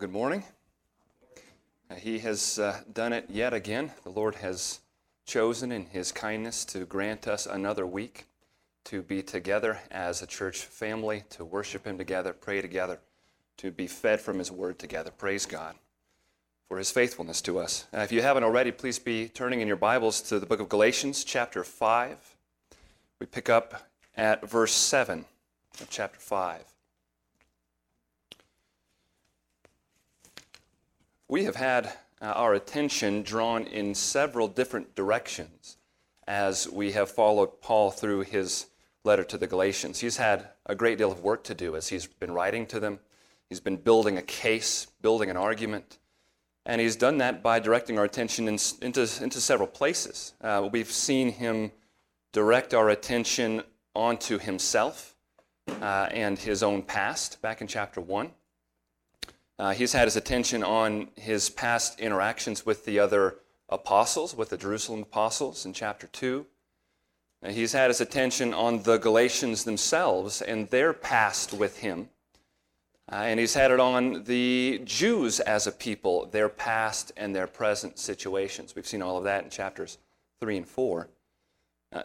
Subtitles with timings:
[0.00, 0.44] Well, good morning.
[1.90, 3.92] Uh, he has uh, done it yet again.
[4.02, 4.80] The Lord has
[5.26, 8.24] chosen in His kindness to grant us another week
[8.84, 12.98] to be together as a church family, to worship Him together, pray together,
[13.58, 15.10] to be fed from His Word together.
[15.10, 15.74] Praise God
[16.66, 17.84] for His faithfulness to us.
[17.92, 20.70] Uh, if you haven't already, please be turning in your Bibles to the book of
[20.70, 22.36] Galatians, chapter 5.
[23.18, 23.86] We pick up
[24.16, 25.26] at verse 7
[25.78, 26.69] of chapter 5.
[31.30, 31.86] We have had
[32.20, 35.76] uh, our attention drawn in several different directions
[36.26, 38.66] as we have followed Paul through his
[39.04, 40.00] letter to the Galatians.
[40.00, 42.98] He's had a great deal of work to do as he's been writing to them.
[43.48, 46.00] He's been building a case, building an argument,
[46.66, 50.34] and he's done that by directing our attention in, into, into several places.
[50.40, 51.70] Uh, we've seen him
[52.32, 53.62] direct our attention
[53.94, 55.14] onto himself
[55.80, 58.32] uh, and his own past back in chapter 1.
[59.60, 63.36] Uh, he's had his attention on his past interactions with the other
[63.68, 66.46] apostles, with the Jerusalem apostles in chapter 2.
[67.42, 72.08] And he's had his attention on the Galatians themselves and their past with him.
[73.12, 77.46] Uh, and he's had it on the Jews as a people, their past and their
[77.46, 78.74] present situations.
[78.74, 79.98] We've seen all of that in chapters
[80.40, 81.08] 3 and 4.
[81.92, 82.02] Uh,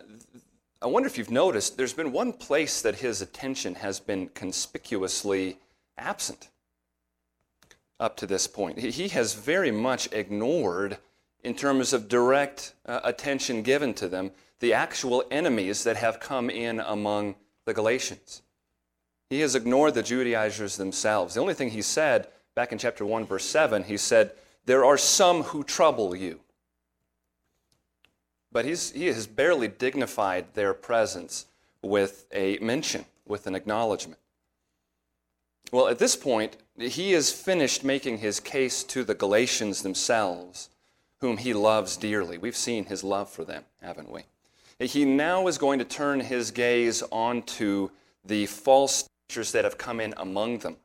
[0.81, 5.57] I wonder if you've noticed, there's been one place that his attention has been conspicuously
[5.97, 6.49] absent
[7.99, 8.79] up to this point.
[8.79, 10.97] He has very much ignored,
[11.43, 16.49] in terms of direct uh, attention given to them, the actual enemies that have come
[16.49, 17.35] in among
[17.65, 18.41] the Galatians.
[19.29, 21.33] He has ignored the Judaizers themselves.
[21.33, 24.31] The only thing he said back in chapter 1, verse 7, he said,
[24.65, 26.39] There are some who trouble you.
[28.51, 31.45] But he's, he has barely dignified their presence
[31.81, 34.19] with a mention, with an acknowledgement.
[35.71, 40.69] Well, at this point, he has finished making his case to the Galatians themselves,
[41.19, 42.37] whom he loves dearly.
[42.37, 44.21] We've seen his love for them, haven't we?
[44.79, 47.89] He now is going to turn his gaze onto
[48.23, 50.77] the false teachers that have come in among them.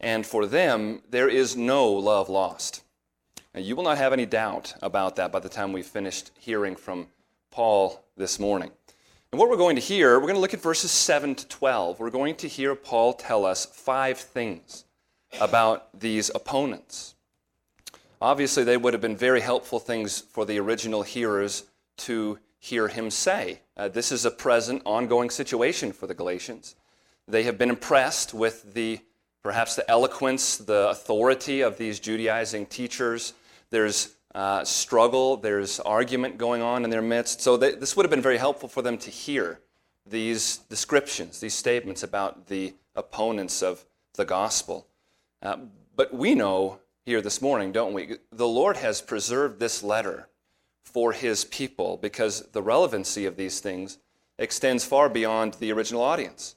[0.00, 2.82] And for them, there is no love lost.
[3.54, 7.08] You will not have any doubt about that by the time we've finished hearing from
[7.50, 8.72] Paul this morning.
[9.34, 11.98] And what we're going to hear, we're going to look at verses 7 to 12.
[11.98, 14.84] We're going to hear Paul tell us five things
[15.40, 17.16] about these opponents.
[18.22, 21.64] Obviously, they would have been very helpful things for the original hearers
[21.96, 23.58] to hear him say.
[23.76, 26.76] Uh, this is a present, ongoing situation for the Galatians.
[27.26, 29.00] They have been impressed with the
[29.42, 33.32] perhaps the eloquence, the authority of these Judaizing teachers.
[33.70, 37.40] There's uh, struggle, there's argument going on in their midst.
[37.40, 39.60] So they, this would have been very helpful for them to hear
[40.06, 43.84] these descriptions, these statements about the opponents of
[44.14, 44.86] the gospel.
[45.42, 45.58] Uh,
[45.96, 48.16] but we know here this morning, don't we?
[48.32, 50.28] The Lord has preserved this letter
[50.82, 53.98] for his people because the relevancy of these things
[54.38, 56.56] extends far beyond the original audience.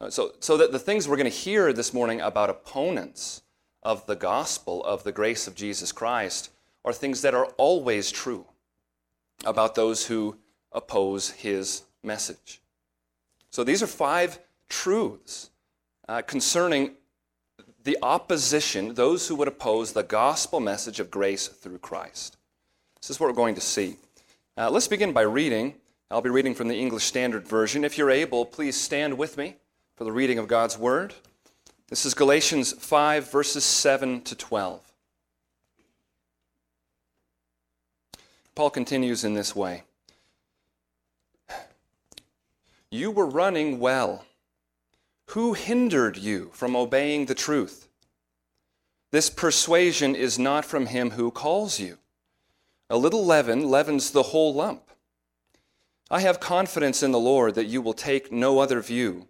[0.00, 3.42] Uh, so, so that the things we're going to hear this morning about opponents
[3.82, 6.50] of the gospel of the grace of Jesus Christ
[6.84, 8.46] are things that are always true
[9.44, 10.36] about those who
[10.72, 12.60] oppose his message.
[13.50, 15.50] So these are five truths
[16.08, 16.92] uh, concerning
[17.84, 22.36] the opposition, those who would oppose the gospel message of grace through Christ.
[23.00, 23.96] This is what we're going to see.
[24.56, 25.74] Uh, let's begin by reading.
[26.10, 27.84] I'll be reading from the English Standard Version.
[27.84, 29.56] If you're able, please stand with me
[29.96, 31.14] for the reading of God's Word.
[31.88, 34.87] This is Galatians 5, verses 7 to 12.
[38.58, 39.84] Paul continues in this way
[42.90, 44.24] You were running well.
[45.26, 47.86] Who hindered you from obeying the truth?
[49.12, 51.98] This persuasion is not from him who calls you.
[52.90, 54.90] A little leaven leavens the whole lump.
[56.10, 59.28] I have confidence in the Lord that you will take no other view,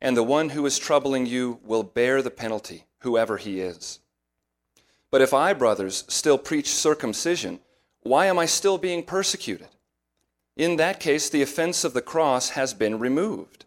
[0.00, 4.00] and the one who is troubling you will bear the penalty, whoever he is.
[5.10, 7.60] But if I, brothers, still preach circumcision,
[8.02, 9.68] why am I still being persecuted?
[10.56, 13.64] In that case, the offense of the cross has been removed.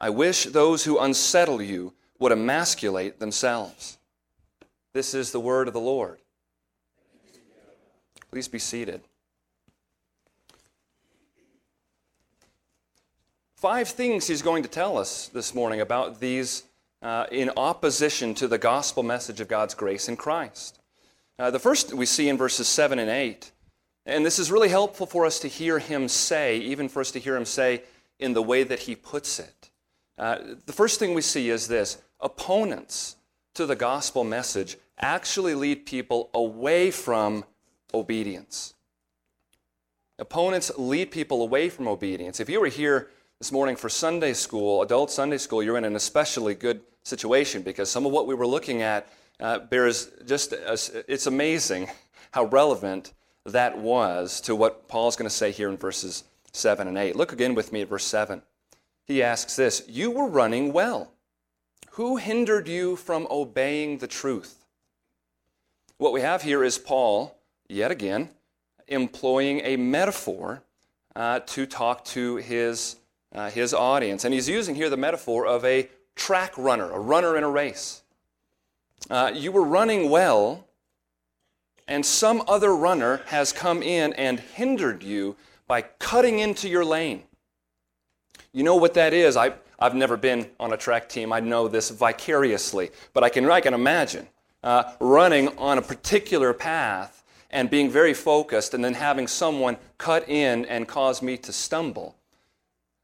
[0.00, 3.98] I wish those who unsettle you would emasculate themselves.
[4.92, 6.18] This is the word of the Lord.
[8.30, 9.02] Please be seated.
[13.56, 16.64] Five things he's going to tell us this morning about these
[17.02, 20.79] uh, in opposition to the gospel message of God's grace in Christ.
[21.38, 23.50] Uh, the first we see in verses 7 and 8,
[24.06, 27.18] and this is really helpful for us to hear him say, even for us to
[27.18, 27.82] hear him say
[28.18, 29.70] in the way that he puts it.
[30.18, 33.16] Uh, the first thing we see is this opponents
[33.54, 37.44] to the gospel message actually lead people away from
[37.94, 38.74] obedience.
[40.18, 42.40] Opponents lead people away from obedience.
[42.40, 45.96] If you were here this morning for Sunday school, adult Sunday school, you're in an
[45.96, 49.08] especially good situation because some of what we were looking at
[49.40, 51.88] uh, bears just, a, it's amazing
[52.32, 53.12] how relevant
[53.44, 57.16] that was to what Paul's going to say here in verses 7 and 8.
[57.16, 58.42] Look again with me at verse 7.
[59.04, 61.12] He asks this You were running well.
[61.92, 64.64] Who hindered you from obeying the truth?
[65.98, 67.36] What we have here is Paul,
[67.68, 68.30] yet again,
[68.88, 70.62] employing a metaphor
[71.16, 72.96] uh, to talk to his,
[73.34, 74.24] uh, his audience.
[74.24, 78.02] And he's using here the metaphor of a track runner, a runner in a race.
[79.08, 80.66] Uh, you were running well,
[81.88, 85.36] and some other runner has come in and hindered you
[85.66, 87.22] by cutting into your lane.
[88.52, 89.36] You know what that is?
[89.36, 91.32] I, I've never been on a track team.
[91.32, 94.28] I know this vicariously, but I can, I can imagine
[94.62, 100.28] uh, running on a particular path and being very focused and then having someone cut
[100.28, 102.16] in and cause me to stumble.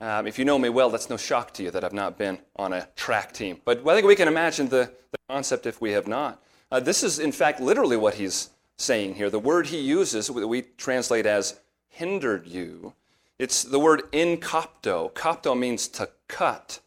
[0.00, 2.38] Um, if you know me well, that's no shock to you that I've not been
[2.56, 3.60] on a track team.
[3.64, 6.42] But I think we can imagine the, the concept if we have not.
[6.70, 9.30] Uh, this is, in fact, literally what he's saying here.
[9.30, 12.92] The word he uses, we translate as hindered you,
[13.38, 15.12] it's the word enkopto.
[15.12, 16.80] Kopto means to cut.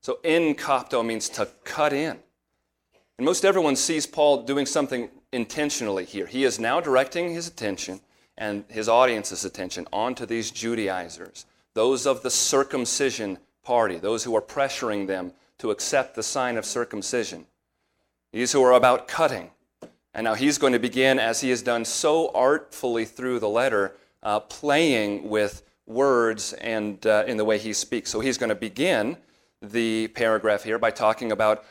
[0.00, 2.18] So enkopto means to cut in.
[3.18, 6.26] And most everyone sees Paul doing something intentionally here.
[6.26, 8.00] He is now directing his attention
[8.36, 14.42] and his audience's attention onto these Judaizers, those of the circumcision party, those who are
[14.42, 17.46] pressuring them to accept the sign of circumcision,
[18.32, 19.50] these who are about cutting,
[20.14, 23.96] and now he's going to begin, as he has done so artfully through the letter,
[24.22, 28.10] uh, playing with words and uh, in the way he speaks.
[28.10, 29.16] So he's going to begin
[29.60, 31.64] the paragraph here by talking about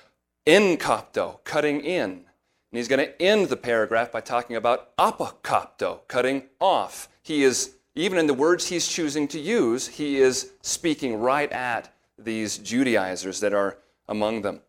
[0.47, 2.09] enkopto, cutting in.
[2.09, 7.09] And he's going to end the paragraph by talking about apokopto, cutting off.
[7.21, 11.93] He is, even in the words he's choosing to use, he is speaking right at
[12.17, 13.77] these Judaizers that are
[14.07, 14.61] among them.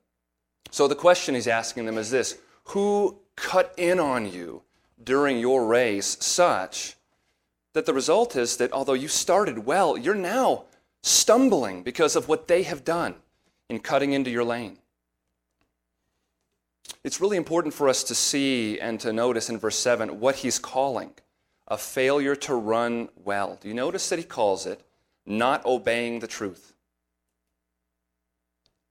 [0.71, 4.63] So the question he's asking them is this Who cut in on you
[5.03, 6.97] during your race such
[7.75, 10.65] that the result is that although you started well, you're now
[11.03, 13.15] stumbling because of what they have done
[13.69, 14.79] in cutting into your lane.
[17.03, 20.59] It's really important for us to see and to notice in verse 7 what he's
[20.59, 21.13] calling
[21.73, 23.57] a failure to run well.
[23.59, 24.83] Do you notice that he calls it
[25.25, 26.75] not obeying the truth?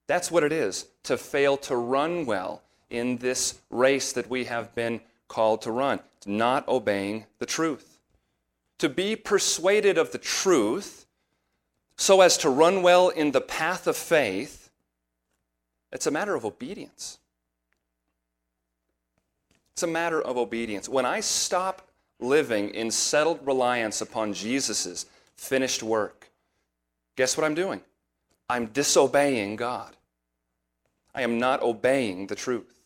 [0.08, 4.74] That's what it is to fail to run well in this race that we have
[4.74, 8.00] been called to run, not obeying the truth.
[8.78, 11.06] To be persuaded of the truth
[11.96, 14.70] so as to run well in the path of faith,
[15.92, 17.20] it's a matter of obedience.
[19.74, 20.88] It's a matter of obedience.
[20.88, 21.86] When I stop
[22.22, 26.30] living in settled reliance upon Jesus' finished work,
[27.16, 27.80] guess what I'm doing?
[28.48, 29.96] I'm disobeying God.
[31.14, 32.80] I am not obeying the truth.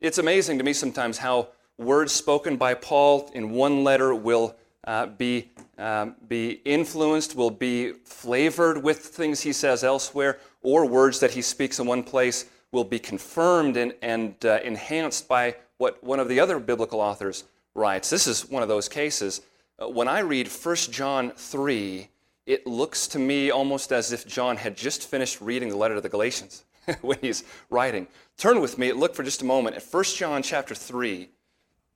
[0.00, 5.06] It's amazing to me sometimes how words spoken by Paul in one letter will uh,
[5.06, 11.32] be, um, be influenced, will be flavored with things he says elsewhere, or words that
[11.32, 16.20] he speaks in one place will be confirmed and, and uh, enhanced by what one
[16.20, 17.44] of the other biblical authors
[17.74, 18.10] writes.
[18.10, 19.40] This is one of those cases.
[19.82, 22.06] Uh, when I read 1 John 3,
[22.44, 26.02] it looks to me almost as if John had just finished reading the letter to
[26.02, 26.64] the Galatians.
[27.00, 28.06] when he's writing.
[28.36, 31.30] Turn with me, look for just a moment at 1 John chapter 3,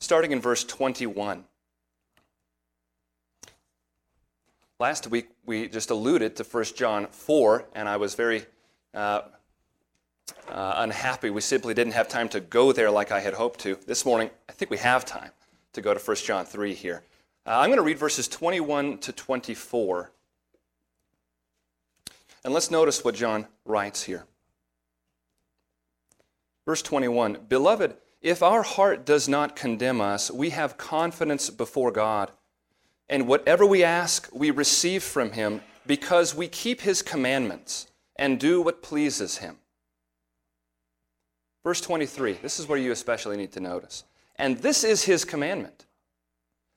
[0.01, 1.45] starting in verse 21.
[4.81, 8.47] Last week we just alluded to 1 John 4, and I was very
[8.95, 9.23] uh,
[10.55, 11.31] uh, unhappy.
[11.31, 13.77] We simply didn't have time to go there like I had hoped to.
[13.87, 15.31] This morning, I think we have time
[15.73, 17.03] to go to 1 John 3 here.
[17.47, 20.13] Uh, I'm going to read verses 21 to 24.
[22.45, 24.25] And let's notice what John writes here.
[26.67, 32.31] Verse 21 Beloved, if our heart does not condemn us, we have confidence before God.
[33.09, 38.63] And whatever we ask, we receive from him because we keep his commandments and do
[38.63, 39.59] what pleases him.
[41.65, 44.05] Verse 23, this is where you especially need to notice.
[44.37, 45.87] And this is his commandment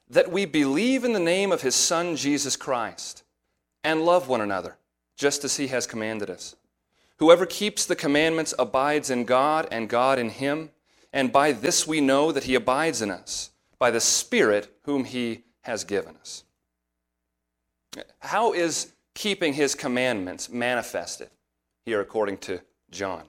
[0.10, 3.24] that we believe in the name of his Son, Jesus Christ,
[3.84, 4.78] and love one another,
[5.18, 6.56] just as he has commanded us.
[7.18, 10.70] Whoever keeps the commandments abides in God, and God in him.
[11.12, 15.44] And by this we know that he abides in us, by the Spirit whom he
[15.62, 16.44] has given us.
[18.20, 21.30] How is keeping his commandments manifested
[21.86, 23.24] here according to John?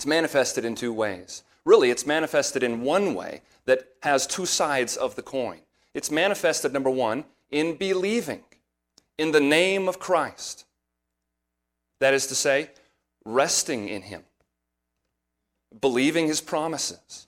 [0.00, 1.42] It's manifested in two ways.
[1.66, 5.58] Really, it's manifested in one way that has two sides of the coin.
[5.92, 8.42] It's manifested, number one, in believing
[9.18, 10.64] in the name of Christ.
[11.98, 12.70] That is to say,
[13.26, 14.22] resting in Him,
[15.82, 17.26] believing His promises,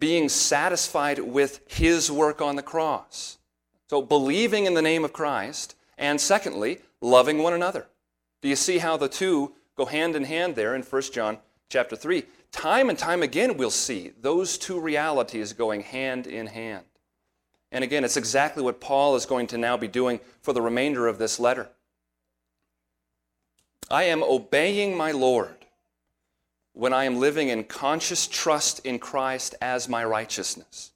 [0.00, 3.38] being satisfied with His work on the cross.
[3.88, 7.86] So, believing in the name of Christ, and secondly, loving one another.
[8.42, 11.38] Do you see how the two go hand in hand there in 1 John
[11.70, 12.24] chapter 3?
[12.52, 16.84] Time and time again, we'll see those two realities going hand in hand.
[17.72, 21.06] And again, it's exactly what Paul is going to now be doing for the remainder
[21.06, 21.70] of this letter.
[23.90, 25.64] I am obeying my Lord
[26.74, 30.90] when I am living in conscious trust in Christ as my righteousness.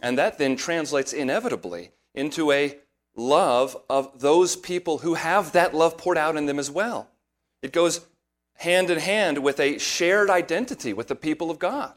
[0.00, 2.78] And that then translates inevitably into a
[3.14, 7.10] love of those people who have that love poured out in them as well.
[7.66, 8.06] It goes
[8.58, 11.94] hand in hand with a shared identity with the people of God,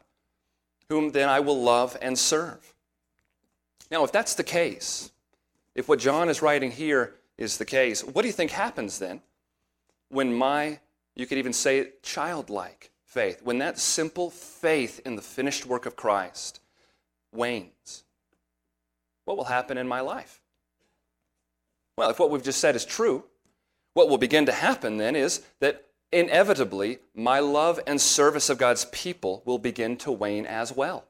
[0.89, 2.73] whom then I will love and serve.
[3.91, 5.11] Now, if that's the case,
[5.75, 9.21] if what John is writing here is the case, what do you think happens then
[10.09, 10.79] when my,
[11.15, 15.85] you could even say, it, childlike faith, when that simple faith in the finished work
[15.85, 16.61] of Christ
[17.31, 18.05] wanes?
[19.25, 20.41] What will happen in my life?
[21.95, 23.23] Well, if what we've just said is true,
[23.93, 28.85] what will begin to happen then is that inevitably my love and service of God's
[28.85, 31.05] people will begin to wane as well.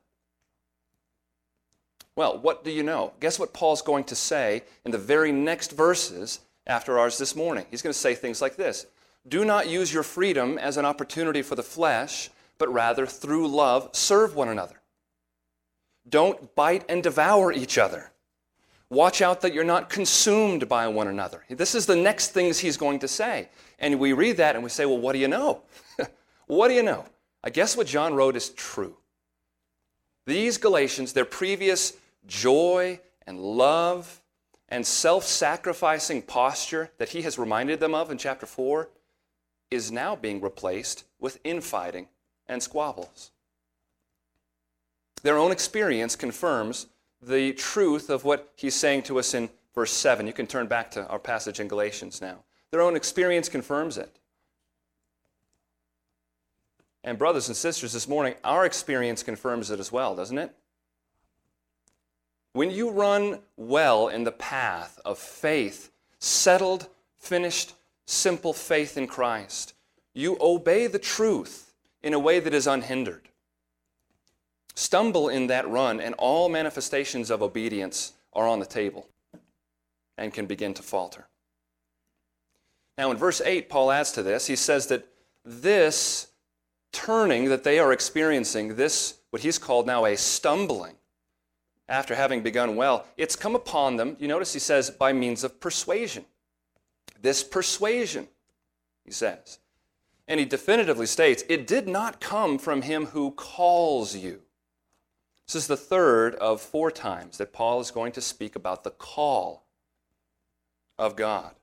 [2.15, 3.13] Well, what do you know?
[3.21, 7.65] Guess what Paul's going to say in the very next verses after ours this morning?
[7.71, 8.87] He's going to say things like this
[9.27, 13.89] Do not use your freedom as an opportunity for the flesh, but rather through love
[13.93, 14.81] serve one another.
[16.07, 18.11] Don't bite and devour each other.
[18.89, 21.43] Watch out that you're not consumed by one another.
[21.49, 23.49] This is the next things he's going to say.
[23.77, 25.61] And we read that and we say, well, what do you know?
[26.47, 27.05] what do you know?
[27.43, 28.97] I guess what John wrote is true.
[30.25, 31.93] These Galatians, their previous
[32.27, 34.21] joy and love
[34.67, 38.89] and self sacrificing posture that he has reminded them of in chapter 4
[39.71, 42.07] is now being replaced with infighting
[42.47, 43.31] and squabbles.
[45.21, 46.87] Their own experience confirms
[47.21, 50.27] the truth of what he's saying to us in verse 7.
[50.27, 52.39] You can turn back to our passage in Galatians now.
[52.71, 54.19] Their own experience confirms it.
[57.03, 60.53] And, brothers and sisters, this morning, our experience confirms it as well, doesn't it?
[62.53, 67.73] When you run well in the path of faith, settled, finished,
[68.05, 69.73] simple faith in Christ,
[70.13, 71.73] you obey the truth
[72.03, 73.28] in a way that is unhindered.
[74.79, 79.09] Stumble in that run, and all manifestations of obedience are on the table
[80.17, 81.27] and can begin to falter.
[82.97, 85.05] Now, in verse 8, Paul adds to this, he says that
[85.43, 86.27] this
[86.93, 90.95] turning that they are experiencing, this, what he's called now a stumbling,
[91.89, 95.59] after having begun well, it's come upon them, you notice he says, by means of
[95.59, 96.23] persuasion.
[97.21, 98.29] This persuasion,
[99.03, 99.59] he says.
[100.25, 104.43] And he definitively states, it did not come from him who calls you.
[105.49, 108.91] This is the third of four times that Paul is going to speak about the
[108.91, 109.65] call
[110.99, 111.55] of God,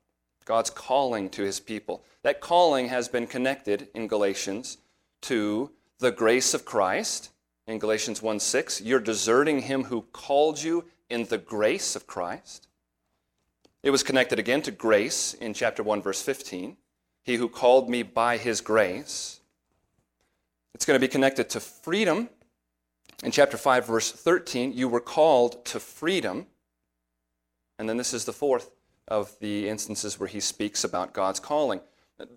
[0.44, 2.02] God's calling to his people.
[2.24, 4.78] That calling has been connected in Galatians
[5.22, 7.30] to the grace of Christ
[7.68, 8.80] in Galatians 1 6.
[8.80, 12.66] You're deserting him who called you in the grace of Christ.
[13.84, 16.76] It was connected again to grace in chapter 1, verse 15.
[17.22, 19.38] He who called me by his grace.
[20.74, 22.30] It's going to be connected to freedom.
[23.22, 26.46] In chapter 5, verse 13, you were called to freedom.
[27.78, 28.70] And then this is the fourth
[29.08, 31.80] of the instances where he speaks about God's calling.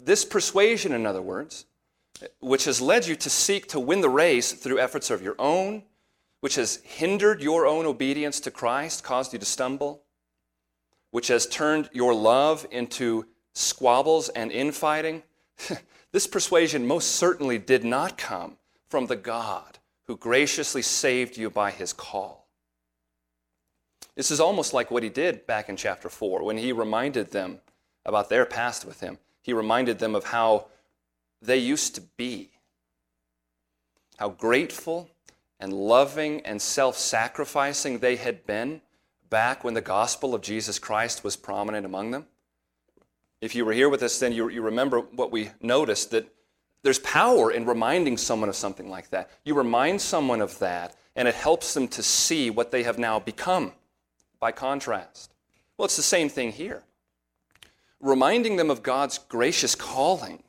[0.03, 1.65] This persuasion, in other words,
[2.39, 5.83] which has led you to seek to win the race through efforts of your own,
[6.41, 10.03] which has hindered your own obedience to Christ, caused you to stumble,
[11.11, 15.23] which has turned your love into squabbles and infighting.
[16.11, 18.57] this persuasion most certainly did not come
[18.87, 19.79] from the God
[20.09, 22.47] who graciously saved you by his call.
[24.15, 27.59] This is almost like what he did back in chapter 4 when he reminded them
[28.07, 29.19] about their past with him.
[29.43, 30.65] He reminded them of how
[31.43, 32.49] they used to be.
[34.17, 35.11] How grateful
[35.59, 38.81] and loving and self sacrificing they had been
[39.29, 42.25] back when the gospel of Jesus Christ was prominent among them.
[43.41, 46.33] If you were here with us then, you, you remember what we noticed that
[46.81, 49.29] there's power in reminding someone of something like that.
[49.43, 53.19] You remind someone of that, and it helps them to see what they have now
[53.19, 53.73] become
[54.39, 55.33] by contrast.
[55.77, 56.83] Well, it's the same thing here.
[57.99, 60.43] Reminding them of God's gracious calling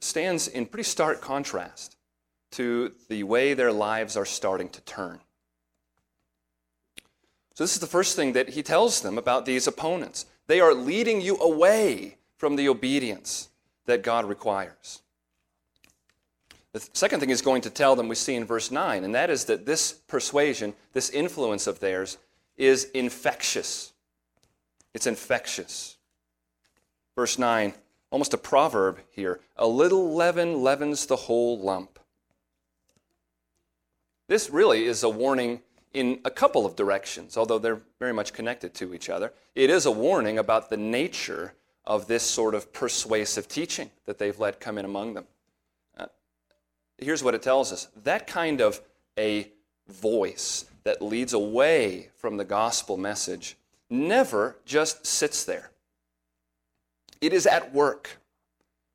[0.00, 1.96] stands in pretty stark contrast
[2.52, 5.20] to the way their lives are starting to turn.
[7.54, 10.26] So, this is the first thing that he tells them about these opponents.
[10.48, 13.50] They are leading you away from the obedience
[13.86, 15.02] that God requires.
[16.72, 19.28] The second thing he's going to tell them, we see in verse 9, and that
[19.28, 22.18] is that this persuasion, this influence of theirs,
[22.56, 23.92] is infectious.
[24.94, 25.96] It's infectious.
[27.16, 27.74] Verse 9,
[28.10, 31.98] almost a proverb here a little leaven leavens the whole lump.
[34.28, 35.60] This really is a warning
[35.92, 39.32] in a couple of directions, although they're very much connected to each other.
[39.56, 44.38] It is a warning about the nature of this sort of persuasive teaching that they've
[44.38, 45.26] let come in among them.
[47.00, 48.80] Here's what it tells us that kind of
[49.18, 49.50] a
[49.88, 53.56] voice that leads away from the gospel message
[53.88, 55.70] never just sits there,
[57.20, 58.18] it is at work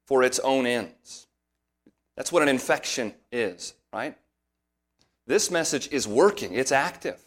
[0.06, 1.28] for its own ends.
[2.16, 4.16] That's what an infection is, right?
[5.28, 7.20] This message is working, it's active.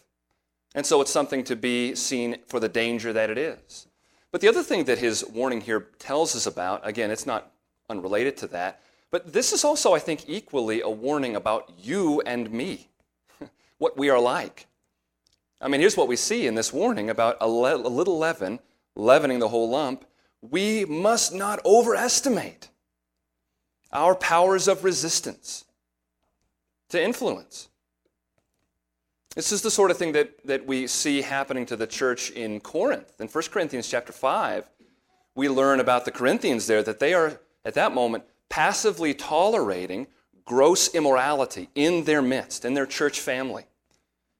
[0.75, 3.87] And so it's something to be seen for the danger that it is.
[4.31, 7.51] But the other thing that his warning here tells us about, again, it's not
[7.89, 12.51] unrelated to that, but this is also, I think, equally a warning about you and
[12.51, 12.89] me,
[13.77, 14.67] what we are like.
[15.61, 18.59] I mean, here's what we see in this warning about a, le- a little leaven
[18.95, 20.05] leavening the whole lump.
[20.41, 22.69] We must not overestimate
[23.91, 25.65] our powers of resistance
[26.89, 27.69] to influence.
[29.35, 32.59] This is the sort of thing that, that we see happening to the church in
[32.59, 33.19] Corinth.
[33.19, 34.69] In 1 Corinthians chapter 5,
[35.35, 40.07] we learn about the Corinthians there that they are, at that moment, passively tolerating
[40.45, 43.65] gross immorality in their midst, in their church family.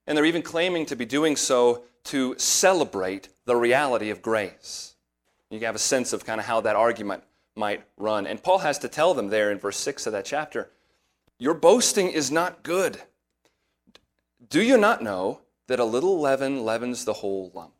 [0.07, 4.95] And they're even claiming to be doing so to celebrate the reality of grace.
[5.51, 7.23] You have a sense of kind of how that argument
[7.55, 8.25] might run.
[8.25, 10.69] And Paul has to tell them there in verse 6 of that chapter
[11.41, 13.01] your boasting is not good.
[14.49, 17.73] Do you not know that a little leaven leavens the whole lump?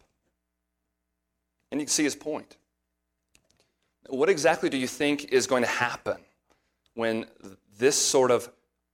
[1.70, 2.56] And you can see his point.
[4.08, 6.18] What exactly do you think is going to happen
[6.94, 7.26] when
[7.78, 8.52] this sort of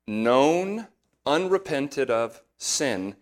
[0.08, 0.88] known,
[1.26, 3.16] unrepented of sin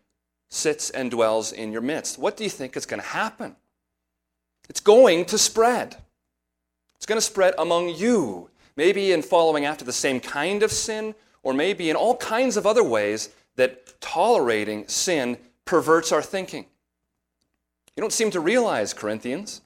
[0.50, 2.18] sits and dwells in your midst?
[2.18, 3.56] What do you think is going to happen?
[4.70, 5.98] It's going to spread.
[6.96, 11.16] It's going to spread among you, maybe in following after the same kind of sin,
[11.44, 16.66] or maybe in all kinds of other ways that tolerating sin perverts our thinking.
[17.96, 19.62] You don't seem to realize, Corinthians,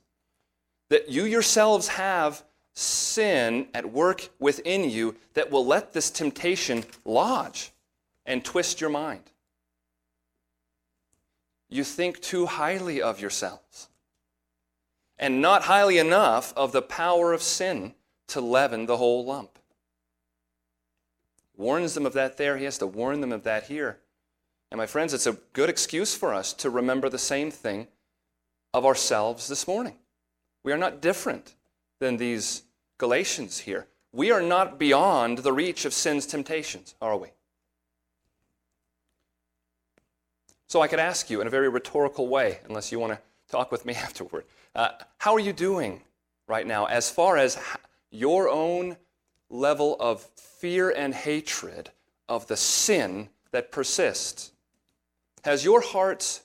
[0.89, 7.71] that you yourselves have sin at work within you that will let this temptation lodge
[8.25, 9.31] and twist your mind.
[11.69, 13.89] You think too highly of yourselves
[15.17, 17.93] and not highly enough of the power of sin
[18.27, 19.57] to leaven the whole lump
[21.57, 22.57] warns them of that there.
[22.57, 23.99] He has to warn them of that here.
[24.71, 27.87] And my friends, it's a good excuse for us to remember the same thing
[28.73, 29.95] of ourselves this morning.
[30.67, 31.55] We are not different
[31.99, 32.63] than these
[32.97, 33.87] Galatians here.
[34.11, 37.29] We are not beyond the reach of sin's temptations, are we?
[40.67, 43.71] So I could ask you in a very rhetorical way, unless you want to talk
[43.71, 44.43] with me afterward.
[44.75, 46.01] Uh, how are you doing
[46.47, 47.57] right now as far as
[48.11, 48.97] your own
[49.49, 51.91] level of fear and hatred
[52.27, 54.51] of the sin that persists?
[55.45, 56.41] Has your heart's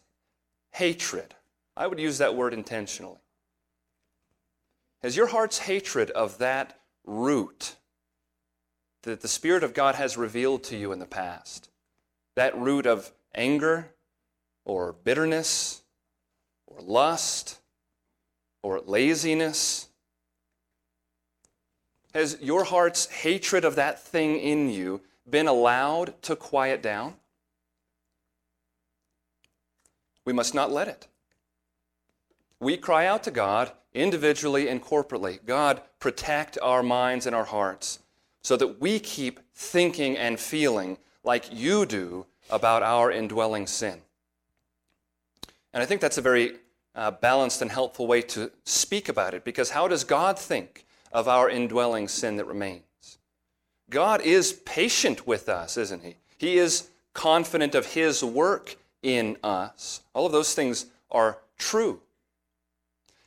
[0.71, 1.35] hatred,
[1.77, 3.19] I would use that word intentionally,
[5.03, 7.77] has your heart's hatred of that root
[9.03, 11.71] that the Spirit of God has revealed to you in the past,
[12.37, 13.91] that root of anger
[14.65, 15.83] or bitterness
[16.67, 17.59] or lust
[18.63, 19.89] or laziness,
[22.15, 27.15] has your heart's hatred of that thing in you been allowed to quiet down?
[30.25, 31.09] We must not let it.
[32.61, 37.99] We cry out to God individually and corporately God, protect our minds and our hearts
[38.43, 44.01] so that we keep thinking and feeling like you do about our indwelling sin.
[45.73, 46.57] And I think that's a very
[46.95, 51.29] uh, balanced and helpful way to speak about it because how does God think of
[51.29, 53.19] our indwelling sin that remains.
[53.91, 56.17] God is patient with us, isn't He?
[56.39, 60.01] He is confident of His work in us.
[60.15, 62.01] All of those things are true.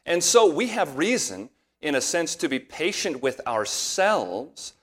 [0.05, 1.49] And so we have reason,
[1.81, 4.73] in a sense, to be patient with ourselves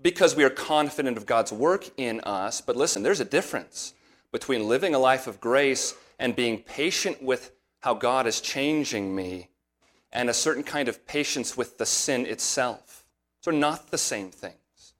[0.00, 2.60] because we are confident of God's work in us.
[2.60, 3.94] But listen, there's a difference
[4.32, 9.48] between living a life of grace and being patient with how God is changing me
[10.12, 13.04] and a certain kind of patience with the sin itself.
[13.46, 14.94] Are not the same things.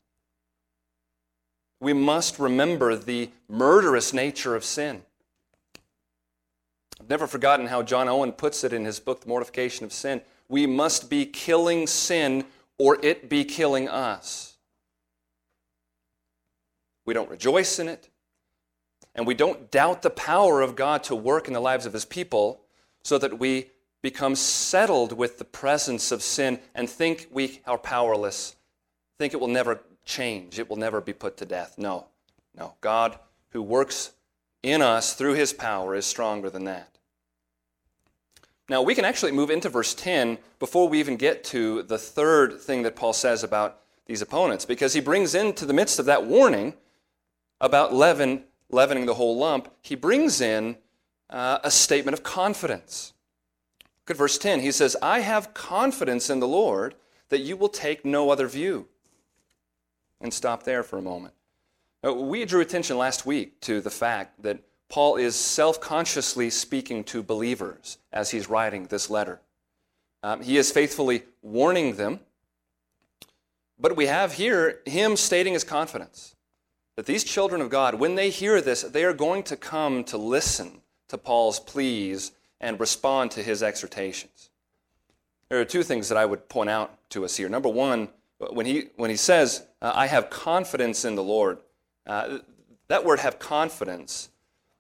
[1.80, 5.02] We must remember the murderous nature of sin.
[7.00, 10.22] I've never forgotten how John Owen puts it in his book, The Mortification of Sin.
[10.48, 12.44] We must be killing sin
[12.78, 14.56] or it be killing us.
[17.04, 18.08] We don't rejoice in it,
[19.14, 22.04] and we don't doubt the power of God to work in the lives of his
[22.04, 22.62] people
[23.04, 23.70] so that we
[24.02, 28.56] become settled with the presence of sin and think we are powerless,
[29.18, 31.76] think it will never change, it will never be put to death.
[31.78, 32.06] No,
[32.54, 32.74] no.
[32.80, 33.18] God,
[33.50, 34.12] who works
[34.66, 36.90] in us through his power, is stronger than that.
[38.68, 42.60] Now, we can actually move into verse 10 before we even get to the third
[42.60, 46.26] thing that Paul says about these opponents, because he brings into the midst of that
[46.26, 46.74] warning
[47.60, 50.76] about leaven, leavening the whole lump, he brings in
[51.30, 53.12] uh, a statement of confidence.
[54.04, 54.60] Look at verse 10.
[54.60, 56.94] He says, I have confidence in the Lord
[57.28, 58.88] that you will take no other view.
[60.20, 61.34] And stop there for a moment.
[62.02, 67.04] Now, we drew attention last week to the fact that Paul is self consciously speaking
[67.04, 69.40] to believers as he's writing this letter.
[70.22, 72.20] Um, he is faithfully warning them,
[73.78, 76.34] but we have here him stating his confidence
[76.96, 80.16] that these children of God, when they hear this, they are going to come to
[80.16, 84.50] listen to Paul's pleas and respond to his exhortations.
[85.48, 87.48] There are two things that I would point out to us here.
[87.48, 91.58] Number one, when he, when he says, uh, I have confidence in the Lord,
[92.06, 92.38] uh,
[92.88, 94.30] that word have confidence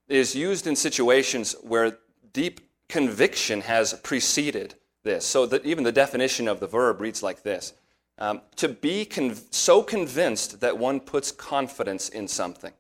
[0.08, 1.98] is used in situations where
[2.32, 5.24] deep conviction has preceded this.
[5.24, 7.72] So that even the definition of the verb reads like this
[8.18, 9.08] um, To be
[9.50, 12.72] so convinced that one puts confidence in something.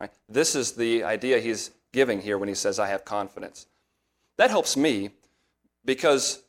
[0.00, 0.10] Right?
[0.28, 3.66] This is the idea he's giving here when he says, I have confidence.
[4.36, 5.10] That helps me
[5.84, 6.42] because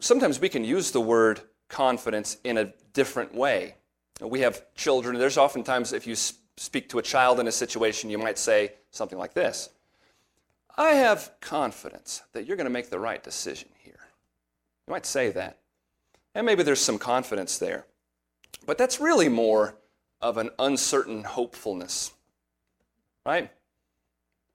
[0.00, 3.76] sometimes we can use the word confidence in a different way.
[4.20, 5.18] We have children.
[5.18, 9.18] There's oftentimes, if you speak to a child in a situation, you might say something
[9.18, 9.70] like this
[10.76, 14.08] I have confidence that you're going to make the right decision here.
[14.86, 15.58] You might say that.
[16.34, 17.86] And maybe there's some confidence there.
[18.66, 19.76] But that's really more
[20.20, 22.12] of an uncertain hopefulness,
[23.24, 23.50] right?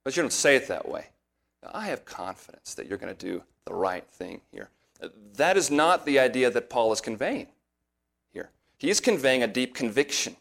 [0.03, 1.07] But you don't say it that way.
[1.71, 4.69] I have confidence that you're going to do the right thing here.
[5.35, 7.47] That is not the idea that Paul is conveying.
[8.81, 10.35] He is conveying a deep conviction.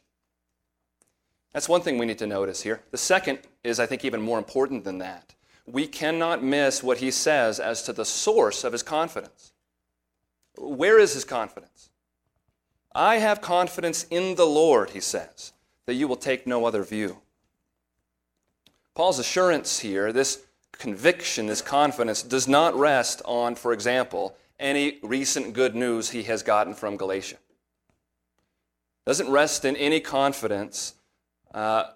[1.52, 2.80] That's one thing we need to notice here.
[2.90, 5.34] The second is, I think, even more important than that.
[5.66, 9.52] We cannot miss what he says as to the source of his confidence.
[10.56, 11.90] Where is his confidence?
[12.94, 15.52] I have confidence in the Lord, he says,
[15.84, 17.18] that you will take no other view.
[18.94, 25.52] Paul's assurance here, this conviction, this confidence, does not rest on, for example, any recent
[25.52, 27.36] good news he has gotten from Galatia.
[29.10, 30.94] Doesn't rest in any confidence
[31.52, 31.86] uh,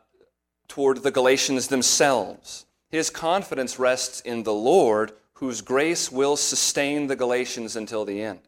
[0.67, 2.67] toward the Galatians themselves.
[2.91, 8.41] His confidence rests in the Lord, whose grace will sustain the Galatians until the end.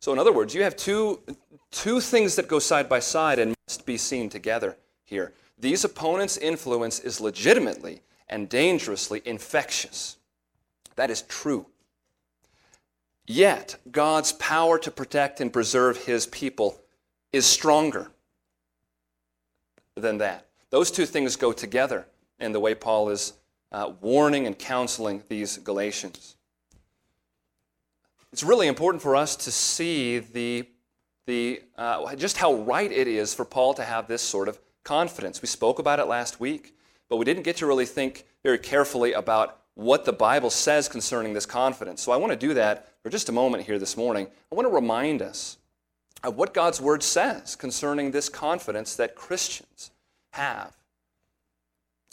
[0.00, 1.20] So, in other words, you have two,
[1.70, 5.34] two things that go side by side and must be seen together here.
[5.56, 10.16] These opponents' influence is legitimately and dangerously infectious.
[10.96, 11.66] That is true.
[13.26, 16.80] Yet, God's power to protect and preserve his people
[17.32, 18.10] is stronger
[19.94, 20.48] than that.
[20.70, 22.06] Those two things go together
[22.40, 23.34] in the way Paul is
[23.70, 26.36] uh, warning and counseling these Galatians.
[28.32, 30.66] It's really important for us to see the,
[31.26, 35.42] the, uh, just how right it is for Paul to have this sort of confidence.
[35.42, 36.74] We spoke about it last week,
[37.08, 41.32] but we didn't get to really think very carefully about what the Bible says concerning
[41.32, 42.02] this confidence.
[42.02, 44.26] So I want to do that for just a moment here this morning.
[44.50, 45.56] I want to remind us
[46.22, 49.90] of what God's Word says concerning this confidence that Christians
[50.32, 50.72] have.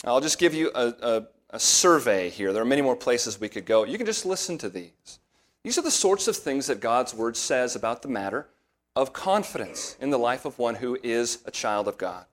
[0.04, 2.54] I'll just give you a, a, a, survey here.
[2.54, 3.84] There are many more places we could go.
[3.84, 5.20] You can just listen to these.
[5.64, 8.48] These are the sorts of things that God's Word says about the matter
[8.96, 12.26] of confidence in the life of one who is a child of God.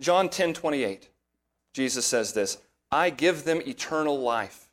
[0.00, 1.08] John 10 28,
[1.72, 2.58] Jesus says this
[2.90, 4.63] I give them eternal life,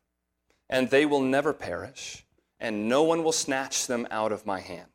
[0.71, 2.25] and they will never perish,
[2.60, 4.88] and no one will snatch them out of my hand.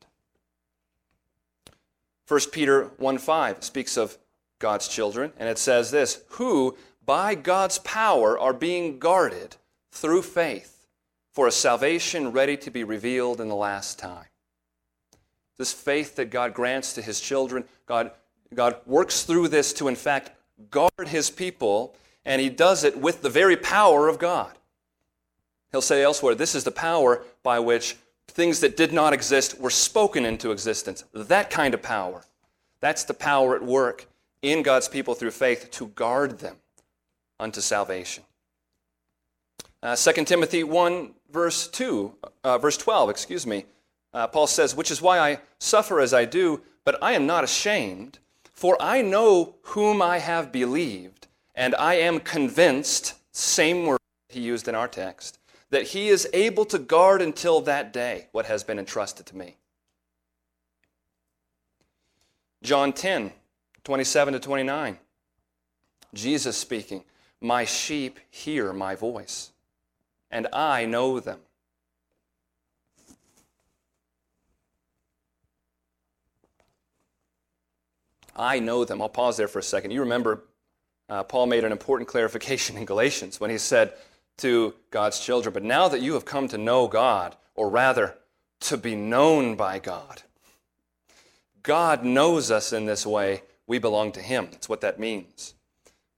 [2.27, 4.17] 1 Peter 1 5 speaks of
[4.59, 9.55] God's children, and it says this who, by God's power, are being guarded
[9.91, 10.87] through faith
[11.31, 14.25] for a salvation ready to be revealed in the last time.
[15.57, 18.11] This faith that God grants to his children, God,
[18.53, 20.31] God works through this to, in fact,
[20.71, 24.57] guard his people, and he does it with the very power of God.
[25.71, 29.69] He'll say elsewhere, this is the power by which things that did not exist were
[29.69, 31.03] spoken into existence.
[31.13, 32.23] That kind of power.
[32.79, 34.07] That's the power at work
[34.41, 36.57] in God's people through faith to guard them
[37.39, 38.23] unto salvation.
[39.81, 43.65] Uh, 2 Timothy 1, verse 2, uh, verse 12, excuse me.
[44.13, 47.43] Uh, Paul says, Which is why I suffer as I do, but I am not
[47.43, 48.19] ashamed,
[48.53, 53.99] for I know whom I have believed, and I am convinced, same word
[54.29, 55.36] he used in our text,
[55.69, 59.57] that he is able to guard until that day what has been entrusted to me.
[62.63, 63.31] John 10,
[63.83, 64.97] 27 to 29.
[66.13, 67.03] Jesus speaking,
[67.41, 69.51] My sheep hear my voice,
[70.31, 71.39] and I know them.
[78.35, 79.01] I know them.
[79.01, 79.91] I'll pause there for a second.
[79.91, 80.43] You remember
[81.09, 83.93] uh, Paul made an important clarification in Galatians when he said
[84.37, 88.17] to God's children, But now that you have come to know God, or rather,
[88.61, 90.21] to be known by God,
[91.63, 93.43] God knows us in this way.
[93.65, 94.47] We belong to Him.
[94.51, 95.53] That's what that means.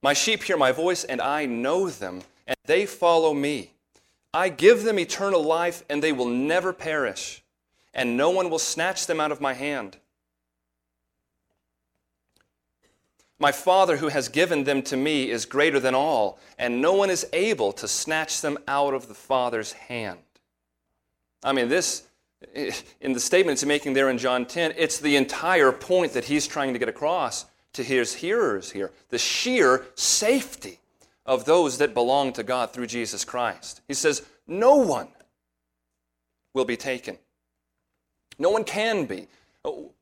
[0.02, 3.72] My sheep hear my voice, and I know them, and they follow me.
[4.34, 7.44] I give them eternal life, and they will never perish,
[7.94, 9.98] and no one will snatch them out of my hand.
[13.40, 17.10] My Father who has given them to me is greater than all, and no one
[17.10, 20.20] is able to snatch them out of the Father's hand.
[21.42, 22.04] I mean, this,
[23.00, 26.48] in the statement he's making there in John 10, it's the entire point that he's
[26.48, 30.80] trying to get across to his hearers here the sheer safety
[31.26, 33.82] of those that belong to God through Jesus Christ.
[33.88, 35.08] He says, No one
[36.54, 37.18] will be taken.
[38.38, 39.28] No one can be.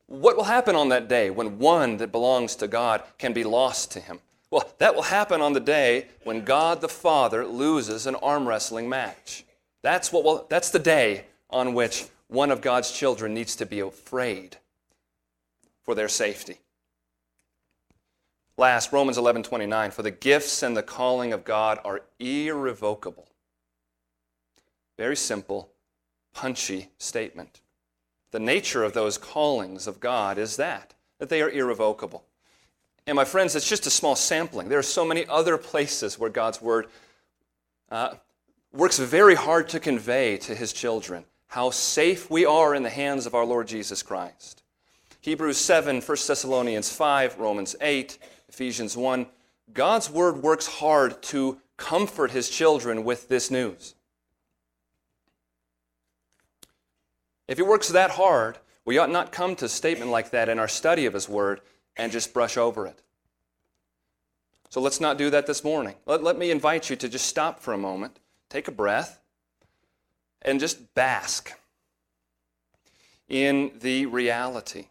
[0.08, 3.90] What will happen on that day when one that belongs to God can be lost
[3.92, 4.20] to him?
[4.50, 8.88] Well, that will happen on the day when God the Father loses an arm wrestling
[8.88, 9.44] match.
[9.82, 13.80] That's, what will, that's the day on which one of God's children needs to be
[13.80, 14.56] afraid
[15.82, 16.58] for their safety.
[18.56, 23.28] Last, Romans 11:29, for the gifts and the calling of God are irrevocable.
[24.96, 25.70] Very simple,
[26.34, 27.60] punchy statement.
[28.30, 32.24] The nature of those callings of God is that, that they are irrevocable.
[33.06, 34.68] And my friends, it's just a small sampling.
[34.68, 36.88] There are so many other places where God's word
[37.90, 38.14] uh,
[38.72, 43.24] works very hard to convey to his children how safe we are in the hands
[43.24, 44.62] of our Lord Jesus Christ.
[45.20, 48.18] Hebrews 7, 1 Thessalonians 5, Romans 8,
[48.50, 49.26] Ephesians 1.
[49.72, 53.94] God's word works hard to comfort his children with this news.
[57.48, 60.58] If he works that hard, we ought not come to a statement like that in
[60.58, 61.60] our study of his word
[61.96, 63.02] and just brush over it.
[64.70, 65.94] So let's not do that this morning.
[66.06, 69.20] Let, let me invite you to just stop for a moment, take a breath,
[70.42, 71.52] and just bask
[73.28, 74.86] in the reality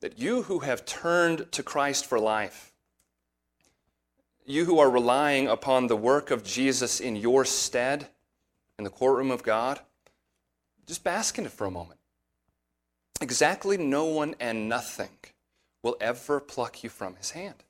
[0.00, 2.72] that you who have turned to Christ for life,
[4.44, 8.08] you who are relying upon the work of Jesus in your stead
[8.78, 9.80] in the courtroom of God,
[10.86, 12.00] just bask in it for a moment.
[13.20, 15.16] Exactly no one and nothing
[15.82, 17.62] will ever pluck you from his hand.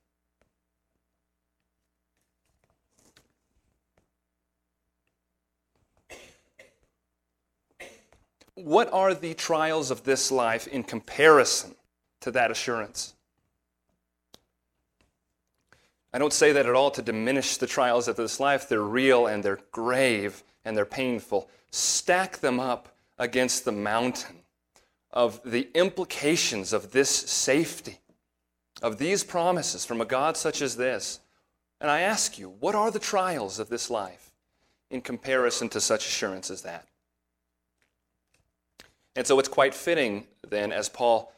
[8.54, 11.74] What are the trials of this life in comparison
[12.20, 13.14] to that assurance?
[16.12, 18.68] I don't say that at all to diminish the trials of this life.
[18.68, 21.50] They're real and they're grave and they're painful.
[21.72, 24.40] Stack them up against the mountain
[25.12, 28.00] of the implications of this safety,
[28.82, 31.20] of these promises from a God such as this.
[31.80, 34.32] And I ask you, what are the trials of this life
[34.90, 36.86] in comparison to such assurance as that?
[39.16, 41.32] And so it's quite fitting then, as Paul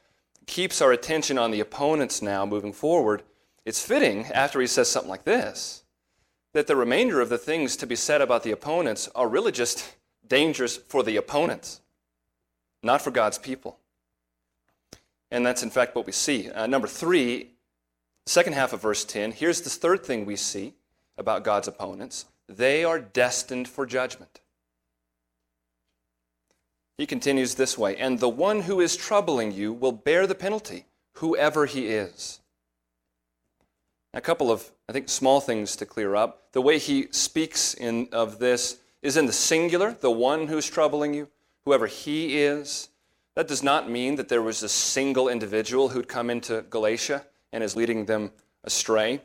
[0.47, 3.23] keeps our attention on the opponents now moving forward,
[3.65, 5.83] it's fitting after he says something like this
[6.53, 9.96] that the remainder of the things to be said about the opponents are really just
[10.29, 11.81] dangerous for the opponents,
[12.83, 13.79] not for God's people.
[15.31, 16.51] And that's in fact what we see.
[16.51, 17.51] Uh, number three,
[18.27, 20.75] second half of verse 10, here's the third thing we see
[21.19, 24.41] about God's opponents they are destined for judgment.
[26.99, 30.87] He continues this way And the one who is troubling you will bear the penalty,
[31.15, 32.41] whoever he is.
[34.15, 36.53] A couple of, I think, small things to clear up.
[36.53, 41.15] The way he speaks in, of this is in the singular, the one who's troubling
[41.15, 41.29] you,
[41.65, 42.89] whoever he is.
[43.35, 47.63] That does not mean that there was a single individual who'd come into Galatia and
[47.63, 48.33] is leading them
[48.65, 49.21] astray.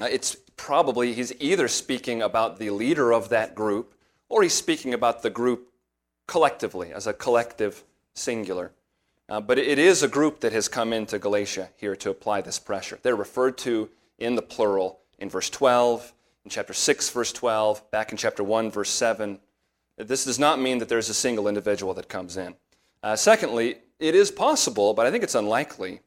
[0.00, 3.94] Uh, it's probably, he's either speaking about the leader of that group
[4.28, 5.72] or he's speaking about the group
[6.26, 7.84] collectively, as a collective
[8.14, 8.72] singular.
[9.28, 12.58] Uh, but it is a group that has come into Galatia here to apply this
[12.58, 12.98] pressure.
[13.02, 16.12] They're referred to in the plural in verse 12,
[16.44, 19.38] in chapter 6, verse 12, back in chapter 1, verse 7.
[19.96, 22.54] This does not mean that there's a single individual that comes in.
[23.02, 26.00] Uh, secondly, it is possible, but I think it's unlikely,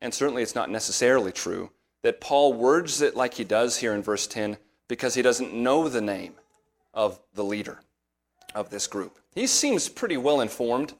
[0.00, 1.70] and certainly it's not necessarily true,
[2.02, 5.88] that Paul words it like he does here in verse 10 because he doesn't know
[5.88, 6.34] the name
[6.94, 7.80] of the leader
[8.54, 9.18] of this group.
[9.34, 10.94] He seems pretty well informed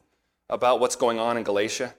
[0.50, 1.94] about what's going on in Galatia.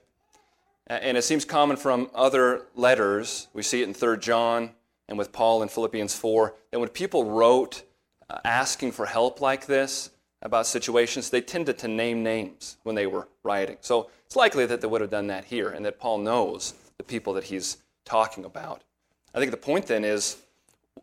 [0.86, 3.48] And it seems common from other letters.
[3.52, 4.70] We see it in 3 John
[5.08, 7.82] and with Paul in Philippians 4 that when people wrote
[8.28, 10.10] uh, asking for help like this
[10.42, 13.76] about situations, they tended to name names when they were writing.
[13.80, 17.04] So it's likely that they would have done that here and that Paul knows the
[17.04, 18.82] people that he's talking about.
[19.34, 20.36] I think the point then is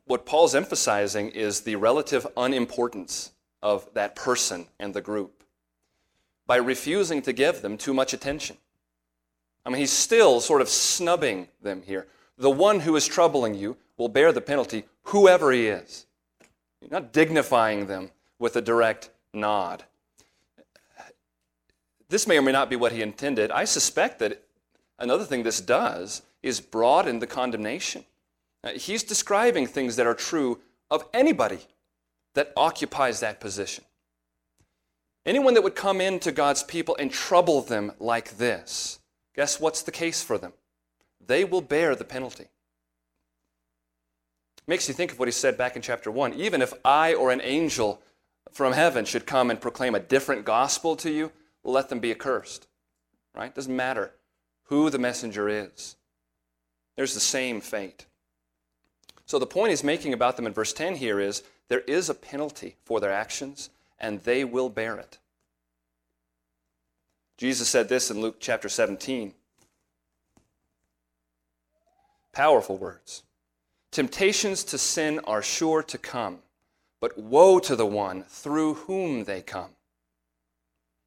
[0.06, 3.32] what Paul's emphasizing is the relative unimportance
[3.64, 5.44] of that person and the group
[6.46, 8.58] by refusing to give them too much attention.
[9.66, 12.06] I mean, he's still sort of snubbing them here.
[12.38, 16.06] The one who is troubling you will bear the penalty, whoever he is.
[16.82, 19.84] You're not dignifying them with a direct nod.
[22.10, 23.52] This may or may not be what he intended.
[23.52, 24.44] I suspect that
[25.00, 28.06] another thing this does is broaden the condemnation.
[28.64, 30.60] Uh, he's describing things that are true
[30.92, 31.60] of anybody
[32.36, 33.84] that occupies that position.
[35.26, 39.00] Anyone that would come into God's people and trouble them like this,
[39.36, 40.54] guess what's the case for them?
[41.26, 42.46] They will bear the penalty.
[44.68, 46.34] Makes you think of what he said back in chapter 1.
[46.34, 48.02] Even if I or an angel
[48.52, 51.32] from heaven should come and proclaim a different gospel to you,
[51.64, 52.68] let them be accursed.
[53.36, 53.54] Right?
[53.54, 54.14] Doesn't matter
[54.66, 55.96] who the messenger is.
[56.96, 58.06] There's the same fate.
[59.26, 62.14] So the point he's making about them in verse 10 here is there is a
[62.14, 65.18] penalty for their actions, and they will bear it.
[67.38, 69.34] Jesus said this in Luke chapter 17.
[72.32, 73.24] Powerful words.
[73.96, 76.40] Temptations to sin are sure to come,
[77.00, 79.70] but woe to the one through whom they come.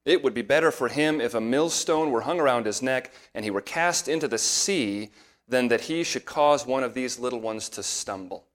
[0.07, 3.44] It would be better for him if a millstone were hung around his neck and
[3.44, 5.11] he were cast into the sea
[5.46, 8.46] than that he should cause one of these little ones to stumble.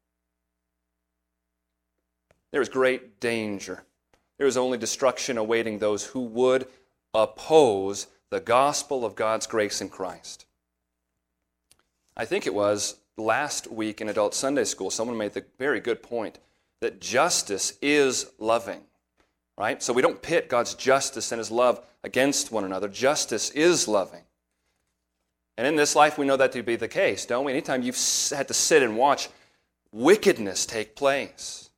[2.52, 3.84] There is great danger.
[4.40, 6.66] There is only destruction awaiting those who would
[7.14, 10.48] oppose the gospel of God's grace in Christ.
[12.18, 16.02] I think it was last week in adult Sunday school, someone made the very good
[16.02, 16.40] point
[16.82, 18.82] that justice is loving,
[19.58, 19.82] right?
[19.82, 22.88] So we don't pit God's justice and his love against one another.
[22.88, 24.24] Justice is loving.
[25.58, 27.52] And in this life, we know that to be the case, don't we?
[27.52, 28.00] Anytime you've
[28.32, 29.30] had to sit and watch
[29.92, 31.70] wickedness take place,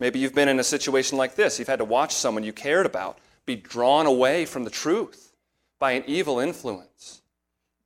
[0.00, 1.58] maybe you've been in a situation like this.
[1.58, 5.32] You've had to watch someone you cared about be drawn away from the truth
[5.78, 7.20] by an evil influence.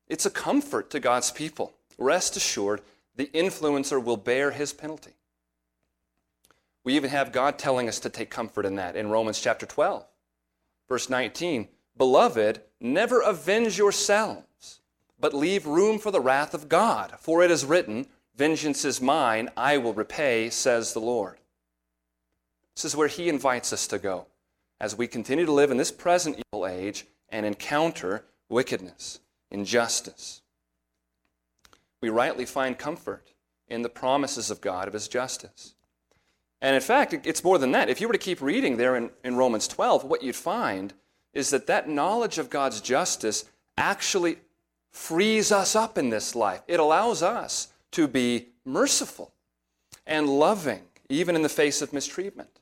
[0.06, 1.74] It's a comfort to God's people.
[1.98, 2.80] Rest assured,
[3.16, 5.12] the influencer will bear his penalty.
[6.84, 10.06] We even have God telling us to take comfort in that in Romans chapter 12,
[10.88, 11.68] verse 19.
[11.96, 14.46] Beloved, never avenge yourselves
[15.20, 17.14] but leave room for the wrath of God.
[17.18, 18.06] For it is written,
[18.36, 21.38] Vengeance is mine, I will repay, says the Lord.
[22.76, 24.26] This is where He invites us to go
[24.80, 29.18] as we continue to live in this present evil age and encounter wickedness,
[29.50, 30.42] injustice.
[32.00, 33.32] We rightly find comfort
[33.68, 35.74] in the promises of God of His justice.
[36.60, 37.88] And in fact, it's more than that.
[37.88, 40.92] If you were to keep reading there in, in Romans 12, what you'd find
[41.32, 43.44] is that that knowledge of God's justice
[43.76, 44.38] actually
[44.90, 46.62] frees us up in this life.
[46.66, 49.32] It allows us to be merciful
[50.06, 52.60] and loving, even in the face of mistreatment.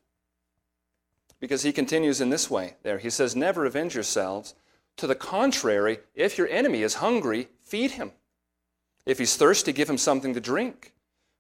[1.40, 2.98] Because he continues in this way there.
[2.98, 4.54] He says, Never avenge yourselves.
[4.98, 8.12] To the contrary, if your enemy is hungry, feed him.
[9.06, 10.92] If he's thirsty, give him something to drink.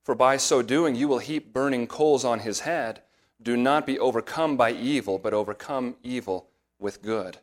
[0.04, 3.02] For by so doing, you will heap burning coals on his head.
[3.42, 6.48] Do not be overcome by evil, but overcome evil
[6.78, 7.38] with good.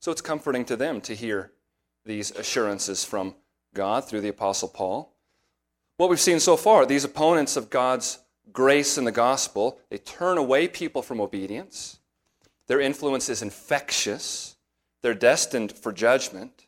[0.00, 1.52] So it's comforting to them to hear
[2.04, 3.34] these assurances from
[3.74, 5.14] God through the Apostle Paul.
[5.96, 8.20] What we've seen so far, these opponents of God's
[8.52, 11.98] grace in the gospel, they turn away people from obedience.
[12.66, 14.56] Their influence is infectious.
[15.02, 16.67] They're destined for judgment.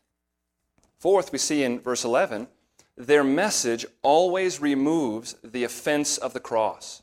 [1.01, 2.47] Fourth, we see in verse 11,
[2.95, 7.01] their message always removes the offense of the cross.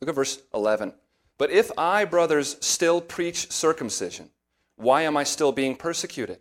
[0.00, 0.94] Look at verse 11.
[1.36, 4.30] But if I, brothers, still preach circumcision,
[4.76, 6.38] why am I still being persecuted?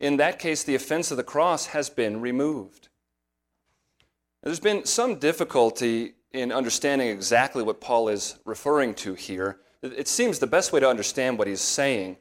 [0.00, 2.88] In that case, the offense of the cross has been removed.
[4.42, 10.38] There's been some difficulty in understanding exactly what Paul is referring to here, it seems
[10.38, 12.16] the best way to understand what he's saying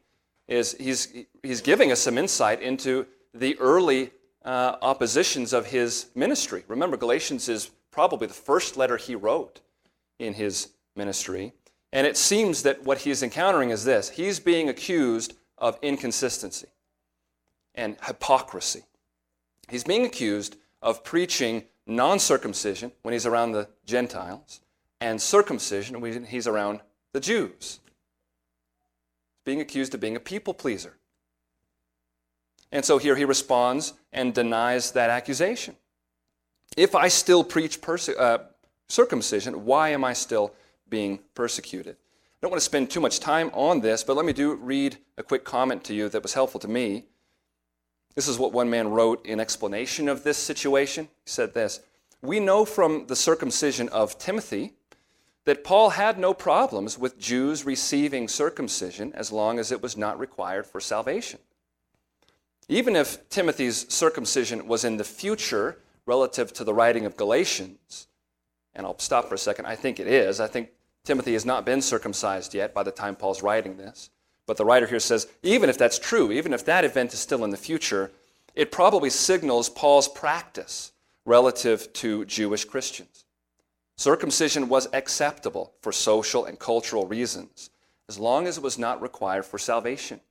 [0.47, 4.11] is he's, he's giving us some insight into the early
[4.43, 6.63] uh, oppositions of his ministry.
[6.67, 9.61] Remember, Galatians is probably the first letter he wrote
[10.19, 11.53] in his ministry.
[11.93, 16.67] And it seems that what he's encountering is this he's being accused of inconsistency
[17.75, 18.83] and hypocrisy.
[19.69, 24.61] He's being accused of preaching non circumcision when he's around the Gentiles
[24.99, 26.81] and circumcision when he's around
[27.13, 27.79] the Jews.
[29.43, 30.97] Being accused of being a people pleaser.
[32.71, 35.75] And so here he responds and denies that accusation.
[36.77, 38.45] If I still preach perse- uh,
[38.87, 40.53] circumcision, why am I still
[40.89, 41.95] being persecuted?
[41.95, 44.97] I don't want to spend too much time on this, but let me do read
[45.17, 47.05] a quick comment to you that was helpful to me.
[48.15, 51.05] This is what one man wrote in explanation of this situation.
[51.05, 51.81] He said this
[52.21, 54.73] We know from the circumcision of Timothy
[55.45, 60.19] that Paul had no problems with Jews receiving circumcision as long as it was not
[60.19, 61.39] required for salvation.
[62.71, 68.07] Even if Timothy's circumcision was in the future relative to the writing of Galatians,
[68.73, 70.39] and I'll stop for a second, I think it is.
[70.39, 70.69] I think
[71.03, 74.09] Timothy has not been circumcised yet by the time Paul's writing this.
[74.45, 77.43] But the writer here says, even if that's true, even if that event is still
[77.43, 78.09] in the future,
[78.55, 80.93] it probably signals Paul's practice
[81.25, 83.25] relative to Jewish Christians.
[83.97, 87.69] Circumcision was acceptable for social and cultural reasons,
[88.07, 90.21] as long as it was not required for salvation.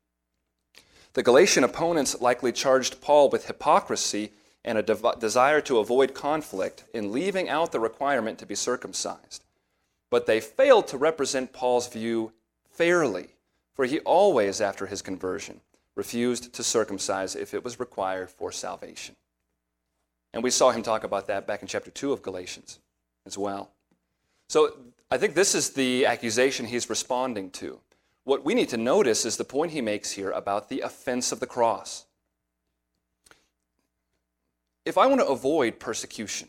[1.12, 4.32] The Galatian opponents likely charged Paul with hypocrisy
[4.64, 9.44] and a de- desire to avoid conflict in leaving out the requirement to be circumcised.
[10.10, 12.32] But they failed to represent Paul's view
[12.70, 13.28] fairly,
[13.74, 15.60] for he always, after his conversion,
[15.96, 19.16] refused to circumcise if it was required for salvation.
[20.32, 22.78] And we saw him talk about that back in chapter 2 of Galatians
[23.26, 23.70] as well.
[24.48, 24.74] So
[25.10, 27.80] I think this is the accusation he's responding to.
[28.30, 31.40] What we need to notice is the point he makes here about the offense of
[31.40, 32.04] the cross.
[34.84, 36.48] If I want to avoid persecution,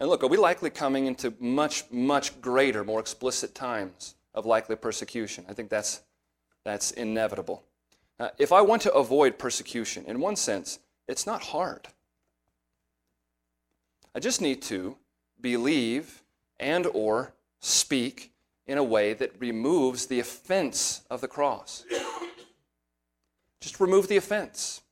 [0.00, 4.74] and look, are we likely coming into much, much greater, more explicit times of likely
[4.74, 5.44] persecution?
[5.48, 6.00] I think that's,
[6.64, 7.62] that's inevitable.
[8.18, 11.86] Uh, if I want to avoid persecution, in one sense, it's not hard.
[14.16, 14.96] I just need to
[15.40, 16.24] believe
[16.58, 18.32] and or speak
[18.66, 21.84] in a way that removes the offense of the cross.
[23.60, 24.82] Just remove the offense.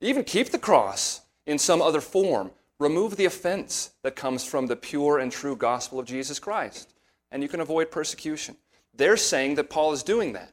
[0.00, 2.50] Even keep the cross in some other form.
[2.78, 6.94] Remove the offense that comes from the pure and true gospel of Jesus Christ,
[7.32, 8.56] and you can avoid persecution.
[8.94, 10.52] They're saying that Paul is doing that.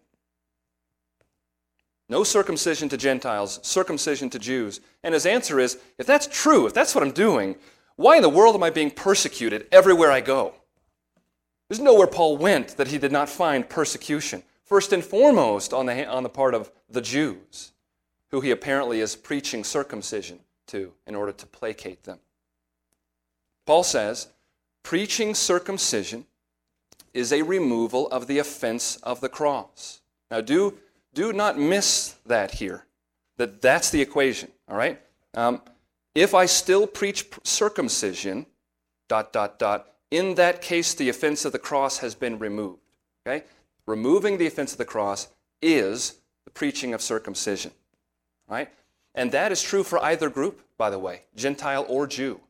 [2.08, 4.80] No circumcision to Gentiles, circumcision to Jews.
[5.04, 7.56] And his answer is if that's true, if that's what I'm doing,
[7.96, 10.54] why in the world am I being persecuted everywhere I go?
[11.68, 14.44] There's nowhere Paul went that he did not find persecution.
[14.64, 17.72] First and foremost, on the, on the part of the Jews,
[18.32, 22.20] who he apparently is preaching circumcision to in order to placate them.
[23.66, 24.28] Paul says,
[24.84, 26.26] preaching circumcision
[27.14, 30.02] is a removal of the offense of the cross.
[30.30, 30.78] Now, do,
[31.14, 32.86] do not miss that here,
[33.38, 35.00] that that's the equation, all right?
[35.34, 35.62] Um,
[36.14, 38.46] if I still preach circumcision,
[39.08, 42.80] dot, dot, dot, in that case, the offense of the cross has been removed.
[43.26, 43.46] Okay?
[43.86, 45.28] Removing the offense of the cross
[45.62, 47.72] is the preaching of circumcision.
[48.48, 48.70] Right?
[49.14, 52.42] And that is true for either group, by the way, Gentile or Jew.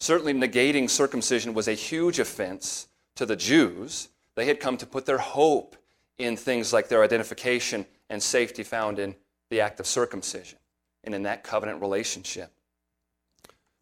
[0.00, 4.08] Certainly, negating circumcision was a huge offense to the Jews.
[4.34, 5.76] They had come to put their hope
[6.18, 9.14] in things like their identification and safety found in
[9.50, 10.58] the act of circumcision
[11.04, 12.50] and in that covenant relationship.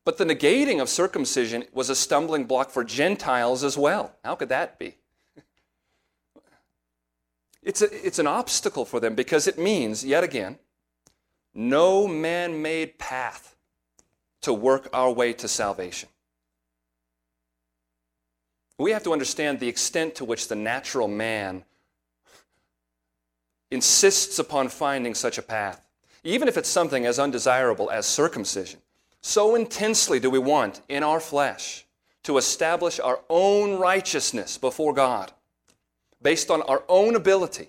[0.05, 4.16] But the negating of circumcision was a stumbling block for Gentiles as well.
[4.24, 4.96] How could that be?
[7.64, 10.59] It's, a, it's an obstacle for them because it means, yet again,
[11.55, 13.55] no man made path
[14.40, 16.09] to work our way to salvation.
[18.78, 21.64] We have to understand the extent to which the natural man
[23.70, 25.86] insists upon finding such a path,
[26.24, 28.80] even if it's something as undesirable as circumcision.
[29.23, 31.87] So intensely do we want in our flesh
[32.25, 35.33] to establish our own righteousness before God
[36.20, 37.68] based on our own ability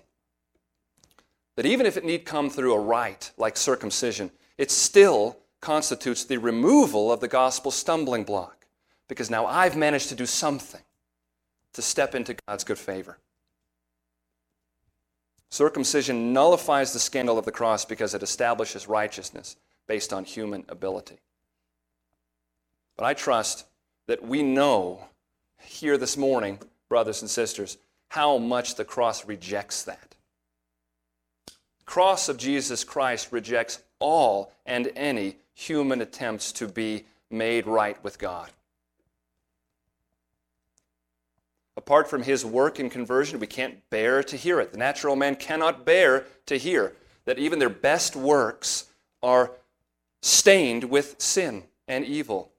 [1.56, 6.38] that even if it need come through a rite like circumcision, it still constitutes the
[6.38, 8.66] removal of the gospel stumbling block
[9.08, 10.82] because now I've managed to do something
[11.74, 13.18] to step into God's good favor.
[15.50, 21.20] Circumcision nullifies the scandal of the cross because it establishes righteousness based on human ability.
[22.98, 23.66] But I trust
[24.08, 25.06] that we know
[25.62, 27.78] here this morning, brothers and sisters,
[28.10, 30.16] how much the cross rejects that.
[31.48, 38.02] The cross of Jesus Christ rejects all and any human attempts to be made right
[38.04, 38.50] with God.
[41.76, 44.72] Apart from his work in conversion, we can't bear to hear it.
[44.72, 46.94] The natural man cannot bear to hear
[47.26, 48.86] that even their best works
[49.24, 49.52] are
[50.22, 52.53] stained with sin and evil.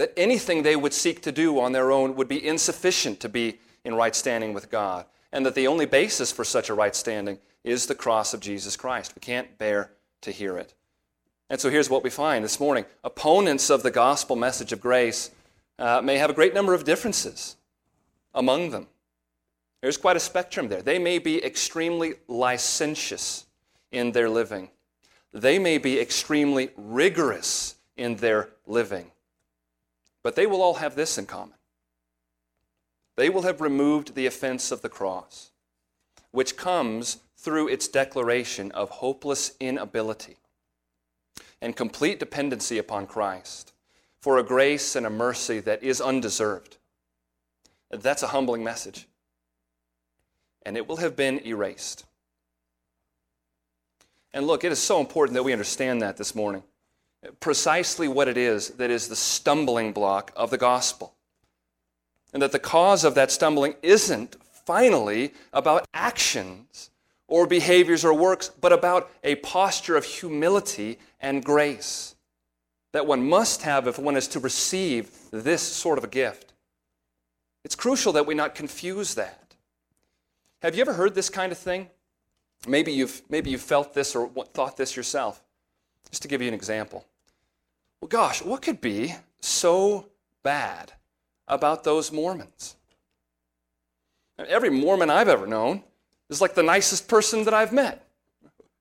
[0.00, 3.58] That anything they would seek to do on their own would be insufficient to be
[3.84, 5.04] in right standing with God.
[5.30, 8.78] And that the only basis for such a right standing is the cross of Jesus
[8.78, 9.12] Christ.
[9.14, 9.90] We can't bear
[10.22, 10.72] to hear it.
[11.50, 15.32] And so here's what we find this morning opponents of the gospel message of grace
[15.78, 17.56] uh, may have a great number of differences
[18.32, 18.86] among them.
[19.82, 20.80] There's quite a spectrum there.
[20.80, 23.44] They may be extremely licentious
[23.92, 24.70] in their living,
[25.34, 29.10] they may be extremely rigorous in their living.
[30.22, 31.54] But they will all have this in common
[33.20, 35.50] they will have removed the offense of the cross,
[36.30, 40.38] which comes through its declaration of hopeless inability
[41.60, 43.74] and complete dependency upon Christ
[44.22, 46.78] for a grace and a mercy that is undeserved.
[47.90, 49.06] That's a humbling message.
[50.62, 52.06] And it will have been erased.
[54.32, 56.62] And look, it is so important that we understand that this morning.
[57.40, 61.14] Precisely what it is that is the stumbling block of the gospel.
[62.32, 66.90] And that the cause of that stumbling isn't finally about actions
[67.28, 72.14] or behaviors or works, but about a posture of humility and grace
[72.92, 76.52] that one must have if one is to receive this sort of a gift.
[77.64, 79.54] It's crucial that we not confuse that.
[80.62, 81.88] Have you ever heard this kind of thing?
[82.66, 85.42] Maybe you've, maybe you've felt this or thought this yourself.
[86.10, 87.06] Just to give you an example.
[88.00, 90.08] Well, gosh, what could be so
[90.42, 90.92] bad
[91.46, 92.76] about those Mormons?
[94.38, 95.82] Every Mormon I've ever known
[96.30, 98.06] is like the nicest person that I've met.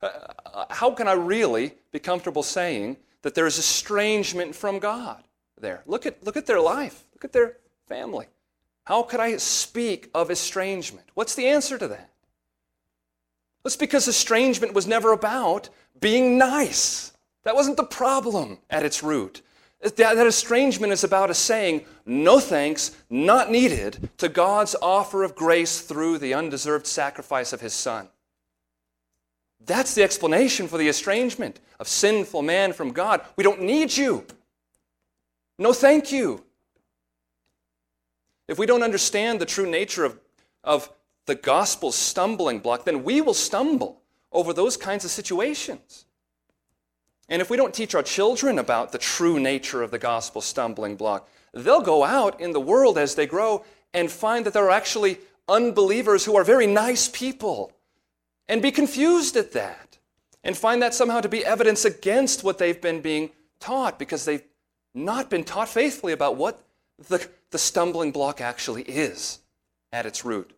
[0.02, 5.24] Uh, how can I really be comfortable saying that there is estrangement from God
[5.60, 5.84] there?
[5.86, 7.58] Look at, look at their life, look at their
[7.88, 8.28] family.
[8.86, 11.08] How could I speak of estrangement?
[11.14, 12.10] What's the answer to that?
[13.64, 15.68] That's because estrangement was never about
[16.00, 17.12] being nice.
[17.44, 19.42] That wasn't the problem at its root.
[19.82, 25.80] That, estrangement is about a saying, no thanks, not needed, to God's offer of grace
[25.82, 28.10] through the undeserved sacrifice of his Son.
[29.66, 33.22] That's the explanation for the estrangement of sinful man from God.
[33.38, 34.26] We don't need you.
[35.58, 36.44] No thank you.
[38.50, 40.20] If we don't understand the true nature of,
[40.64, 40.90] of
[41.26, 46.06] the gospel's stumbling block, then we will stumble over those kinds of situations.
[47.30, 50.96] And if we don't teach our children about the true nature of the gospel stumbling
[50.96, 53.64] block, they'll go out in the world as they grow
[53.94, 57.72] and find that there are actually unbelievers who are very nice people
[58.48, 59.98] and be confused at that
[60.44, 64.44] and find that somehow to be evidence against what they've been being taught because they've
[64.96, 66.64] not been taught faithfully about what
[67.10, 69.40] the, the stumbling block actually is
[69.92, 70.52] at its root.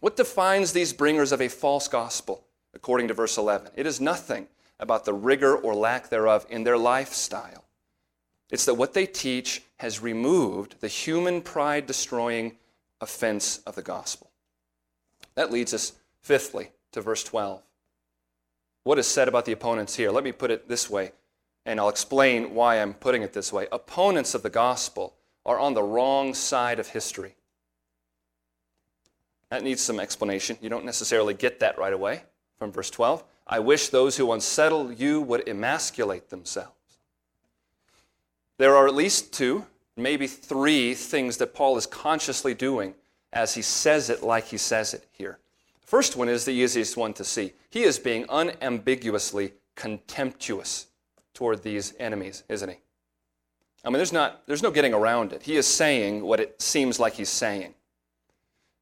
[0.00, 3.72] What defines these bringers of a false gospel, according to verse 11?
[3.76, 4.48] It is nothing
[4.82, 7.64] about the rigor or lack thereof in their lifestyle.
[8.50, 12.56] It's that what they teach has removed the human pride destroying
[13.00, 14.30] offense of the gospel.
[15.36, 17.62] That leads us, fifthly, to verse 12.
[18.84, 20.10] What is said about the opponents here?
[20.10, 21.12] Let me put it this way,
[21.64, 23.68] and I'll explain why I'm putting it this way.
[23.72, 25.14] Opponents of the gospel
[25.46, 27.36] are on the wrong side of history.
[29.50, 30.58] That needs some explanation.
[30.60, 32.22] You don't necessarily get that right away
[32.58, 33.22] from verse 12.
[33.52, 36.72] I wish those who unsettle you would emasculate themselves.
[38.56, 42.94] There are at least two, maybe three things that Paul is consciously doing
[43.30, 45.38] as he says it like he says it here.
[45.82, 47.52] The first one is the easiest one to see.
[47.68, 50.86] He is being unambiguously contemptuous
[51.34, 52.76] toward these enemies, isn't he?
[53.84, 55.42] I mean, there's, not, there's no getting around it.
[55.42, 57.74] He is saying what it seems like he's saying.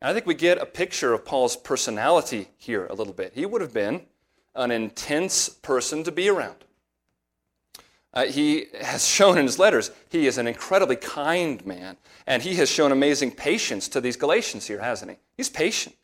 [0.01, 3.33] And I think we get a picture of Paul's personality here a little bit.
[3.35, 4.07] He would have been
[4.55, 6.65] an intense person to be around.
[8.13, 11.97] Uh, he has shown in his letters he is an incredibly kind man,
[12.27, 15.17] and he has shown amazing patience to these Galatians here, hasn't he?
[15.37, 15.95] He's patient.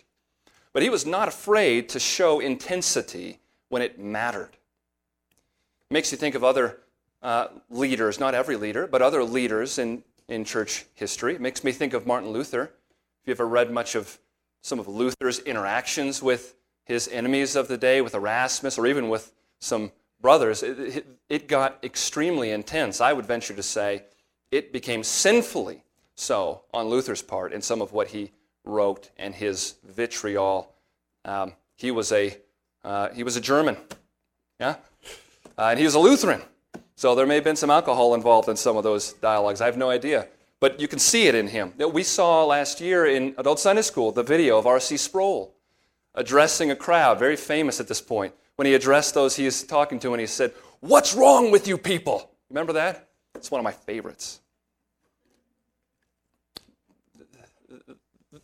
[0.72, 3.40] But he was not afraid to show intensity
[3.70, 4.51] when it mattered.
[5.90, 6.78] It makes you think of other
[7.22, 11.34] uh, leaders, not every leader, but other leaders in, in church history.
[11.34, 12.70] It makes me think of Martin Luther.
[13.22, 14.18] If you ever read much of
[14.61, 16.55] some of Luther's interactions with
[16.87, 21.78] his enemies of the day, with Erasmus, or even with some brothers, it, it, got
[21.82, 23.01] extremely intense.
[23.01, 24.05] I would venture to say
[24.51, 25.82] it became sinfully
[26.14, 28.30] so on Luther's part in some of what he
[28.64, 30.72] wrote and his vitriol.
[31.24, 32.37] Um, he was a
[32.84, 33.76] uh, he was a German,
[34.61, 34.76] yeah,
[35.59, 36.41] uh, and he was a Lutheran.
[36.95, 39.61] So there may have been some alcohol involved in some of those dialogues.
[39.61, 40.28] I have no idea,
[40.61, 41.74] but you can see it in him.
[41.93, 44.97] We saw last year in Adult Sunday School the video of R.C.
[44.97, 45.56] Sproul
[46.17, 48.35] addressing a crowd, very famous at this point.
[48.57, 51.79] When he addressed those he was talking to, and he said, "What's wrong with you
[51.79, 53.09] people?" Remember that?
[53.35, 54.41] It's one of my favorites.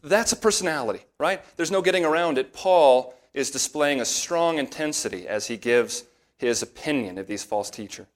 [0.02, 1.42] That's a personality, right?
[1.56, 2.52] There's no getting around it.
[2.52, 6.04] Paul is displaying a strong intensity as he gives
[6.36, 8.06] his opinion of these false teachers.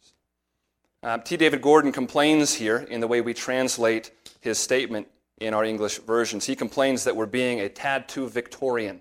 [1.03, 1.37] Uh, T.
[1.37, 5.07] David Gordon complains here in the way we translate his statement
[5.39, 6.47] in our English versions.
[6.47, 9.01] He complains that we're being a tad too Victorian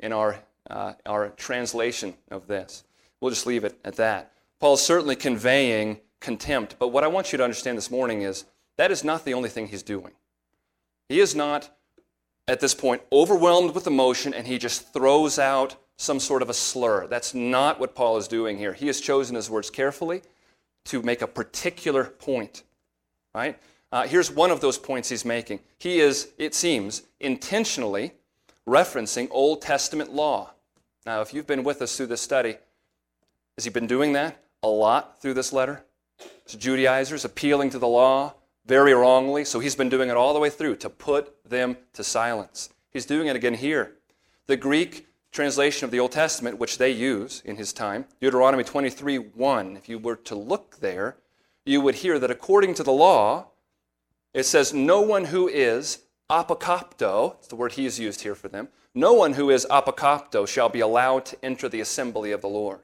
[0.00, 2.84] in our, uh, our translation of this.
[3.20, 4.32] We'll just leave it at that.
[4.58, 8.44] Paul's certainly conveying contempt, but what I want you to understand this morning is
[8.76, 10.12] that is not the only thing he's doing.
[11.08, 11.70] He is not
[12.46, 16.54] at this point overwhelmed with emotion and he just throws out some sort of a
[16.54, 17.06] slur.
[17.06, 18.72] That's not what Paul is doing here.
[18.72, 20.22] He has chosen his words carefully
[20.86, 22.62] to make a particular point.
[23.34, 23.58] Right?
[23.92, 25.60] Uh, here's one of those points he's making.
[25.78, 28.12] He is, it seems, intentionally
[28.70, 30.52] referencing Old Testament law.
[31.04, 32.56] Now, if you've been with us through this study,
[33.56, 35.84] has he been doing that a lot through this letter?
[36.46, 38.34] Judaizers appealing to the law,
[38.66, 39.44] very wrongly.
[39.44, 42.70] So he's been doing it all the way through to put them to silence.
[42.92, 43.96] He's doing it again here.
[44.46, 49.18] The Greek translation of the Old Testament, which they use in his time, Deuteronomy 23
[49.18, 51.16] 1, if you were to look there,
[51.64, 53.48] you would hear that according to the law,
[54.34, 56.00] it says, No one who is
[56.30, 60.46] apokopto, it's the word he has used here for them, no one who is apokopto
[60.46, 62.80] shall be allowed to enter the assembly of the Lord.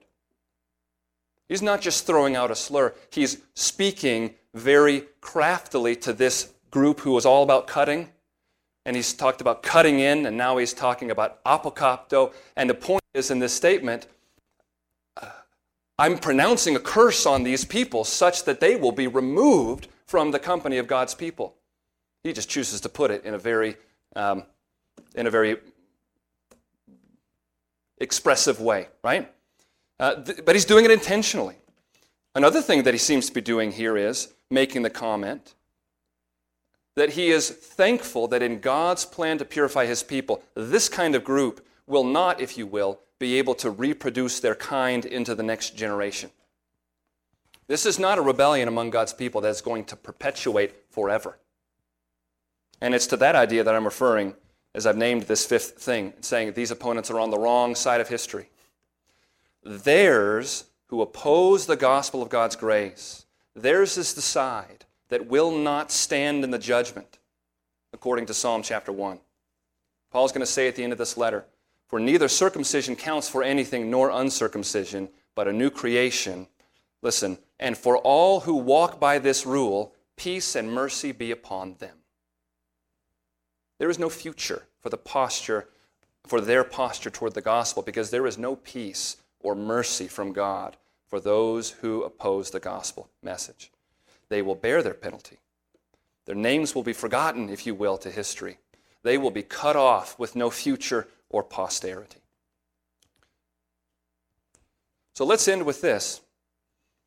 [1.49, 7.13] He's not just throwing out a slur, he's speaking very craftily to this group who
[7.13, 8.11] was all about cutting.
[8.85, 12.33] And he's talked about cutting in, and now he's talking about apokopto.
[12.55, 14.07] And the point is in this statement,
[15.21, 15.27] uh,
[15.99, 20.39] I'm pronouncing a curse on these people such that they will be removed from the
[20.39, 21.57] company of God's people.
[22.27, 23.77] He just chooses to put it in a very,
[24.16, 24.43] um,
[25.14, 25.59] in a very
[27.99, 29.33] expressive way, right?
[30.01, 31.55] Uh, th- but he's doing it intentionally.
[32.35, 35.55] Another thing that he seems to be doing here is making the comment
[36.97, 41.22] that he is thankful that in God's plan to purify his people, this kind of
[41.22, 45.77] group will not, if you will, be able to reproduce their kind into the next
[45.77, 46.31] generation.
[47.68, 51.39] This is not a rebellion among God's people that's going to perpetuate forever.
[52.81, 54.35] And it's to that idea that I'm referring
[54.74, 58.09] as I've named this fifth thing, saying these opponents are on the wrong side of
[58.09, 58.51] history.
[59.64, 65.91] Theirs who oppose the gospel of God's grace Theirs is the side that will not
[65.91, 67.18] stand in the judgment,
[67.95, 69.18] according to Psalm chapter 1.
[70.12, 71.47] Paul's going to say at the end of this letter,
[71.89, 76.49] For neither circumcision counts for anything nor uncircumcision, but a new creation.
[77.01, 81.96] Listen, and for all who walk by this rule, peace and mercy be upon them.
[83.79, 85.68] There is no future for the posture,
[86.27, 90.77] for their posture toward the gospel, because there is no peace or mercy from God
[91.07, 93.70] for those who oppose the gospel message.
[94.29, 95.39] They will bear their penalty.
[96.24, 98.59] Their names will be forgotten, if you will, to history.
[99.03, 102.18] They will be cut off with no future or posterity.
[105.14, 106.20] So let's end with this.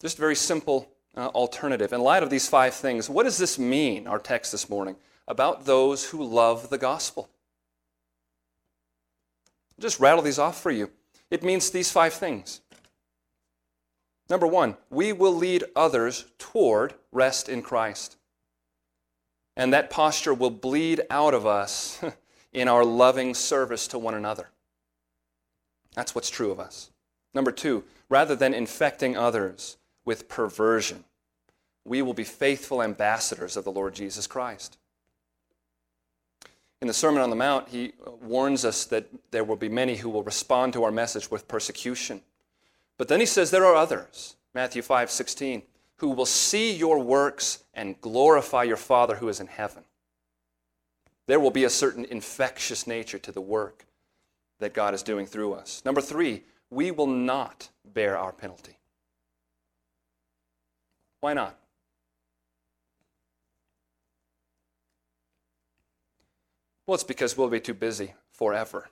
[0.02, 1.92] Just a very simple uh, alternative.
[1.92, 4.96] In light of these five things, what does this mean, our text this morning,
[5.30, 7.30] about those who love the gospel?
[9.78, 10.92] I'll just rattle these off for you.
[11.32, 12.60] It means these five things.
[14.30, 18.18] Number one, we will lead others toward rest in Christ.
[19.56, 22.04] And that posture will bleed out of us
[22.54, 24.50] in our loving service to one another.
[25.96, 26.92] That's what's true of us.
[27.34, 31.04] Number two, rather than infecting others with perversion,
[31.86, 34.78] we will be faithful ambassadors of the Lord Jesus Christ.
[36.82, 39.98] In the Sermon on the Mount, he uh, warns us that there will be many
[39.98, 42.22] who will respond to our message with persecution.
[42.98, 45.62] But then he says there are others, Matthew 5 16,
[45.98, 49.84] who will see your works and glorify your Father who is in heaven.
[51.28, 53.86] There will be a certain infectious nature to the work
[54.60, 55.82] that God is doing through us.
[55.86, 58.78] Number three, we will not bear our penalty.
[61.20, 61.60] Why not?
[66.90, 68.90] Well, it's because we'll be too busy forever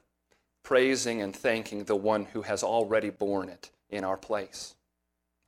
[0.62, 4.76] praising and thanking the one who has already borne it in our place.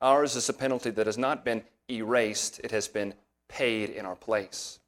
[0.02, 3.14] Ours is a penalty that has not been erased, it has been
[3.48, 4.80] paid in our place.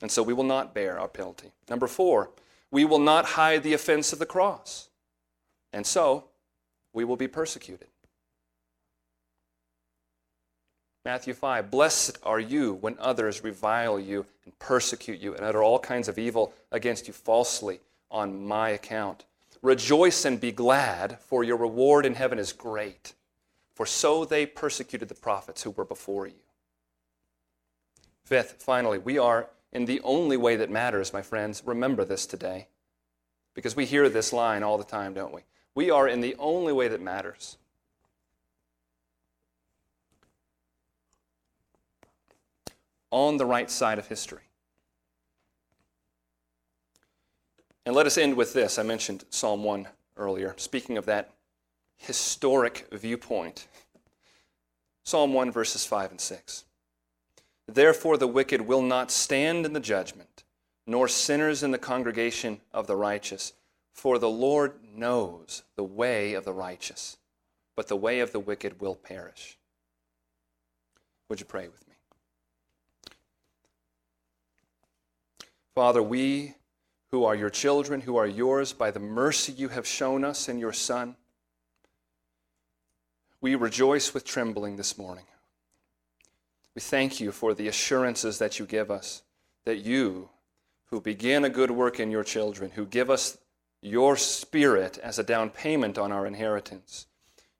[0.00, 1.52] And so we will not bear our penalty.
[1.68, 2.30] Number four,
[2.70, 4.88] we will not hide the offense of the cross.
[5.74, 6.30] And so
[6.94, 7.88] we will be persecuted.
[11.04, 15.78] Matthew 5 Blessed are you when others revile you and persecute you and utter all
[15.78, 17.80] kinds of evil against you falsely
[18.10, 19.24] on my account.
[19.62, 23.14] Rejoice and be glad, for your reward in heaven is great.
[23.74, 26.42] For so they persecuted the prophets who were before you.
[28.24, 31.62] Fifth, finally, we are in the only way that matters, my friends.
[31.64, 32.68] Remember this today.
[33.54, 35.42] Because we hear this line all the time, don't we?
[35.74, 37.56] We are in the only way that matters.
[43.10, 44.42] On the right side of history.
[47.86, 48.78] And let us end with this.
[48.78, 51.32] I mentioned Psalm 1 earlier, speaking of that
[51.96, 53.66] historic viewpoint.
[55.02, 56.64] Psalm 1, verses 5 and 6.
[57.66, 60.44] Therefore, the wicked will not stand in the judgment,
[60.86, 63.52] nor sinners in the congregation of the righteous.
[63.92, 67.16] For the Lord knows the way of the righteous,
[67.76, 69.58] but the way of the wicked will perish.
[71.28, 71.89] Would you pray with me?
[75.80, 76.56] Father, we
[77.10, 80.58] who are your children, who are yours by the mercy you have shown us in
[80.58, 81.16] your Son,
[83.40, 85.24] we rejoice with trembling this morning.
[86.74, 89.22] We thank you for the assurances that you give us,
[89.64, 90.28] that you,
[90.90, 93.38] who begin a good work in your children, who give us
[93.80, 97.06] your spirit as a down payment on our inheritance,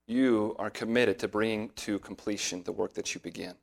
[0.05, 3.55] you are committed to bringing to completion the work that you begin.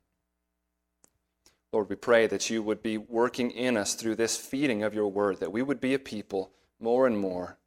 [1.71, 5.07] Lord, we pray that you would be working in us through this feeding of your
[5.07, 7.57] word, that we would be a people more and more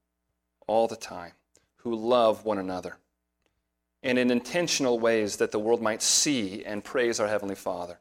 [0.67, 1.33] all the time
[1.77, 2.97] who love one another
[4.03, 7.99] and in intentional ways that the world might see and praise our Heavenly Father.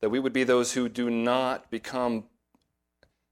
[0.00, 2.24] That we would be those who do not become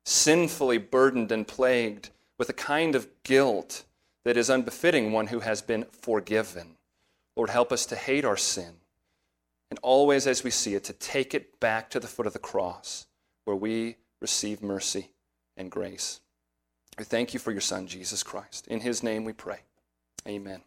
[0.05, 3.85] sinfully burdened and plagued with a kind of guilt
[4.25, 6.77] that is unbefitting one who has been forgiven.
[7.35, 8.75] Lord, help us to hate our sin
[9.71, 12.39] and always, as we see it, to take it back to the foot of the
[12.39, 13.07] cross
[13.45, 15.11] where we receive mercy
[15.57, 16.21] and grace.
[16.99, 18.67] We thank you for your Son, Jesus Christ.
[18.69, 19.61] In his name we pray.
[20.27, 20.63] Amen.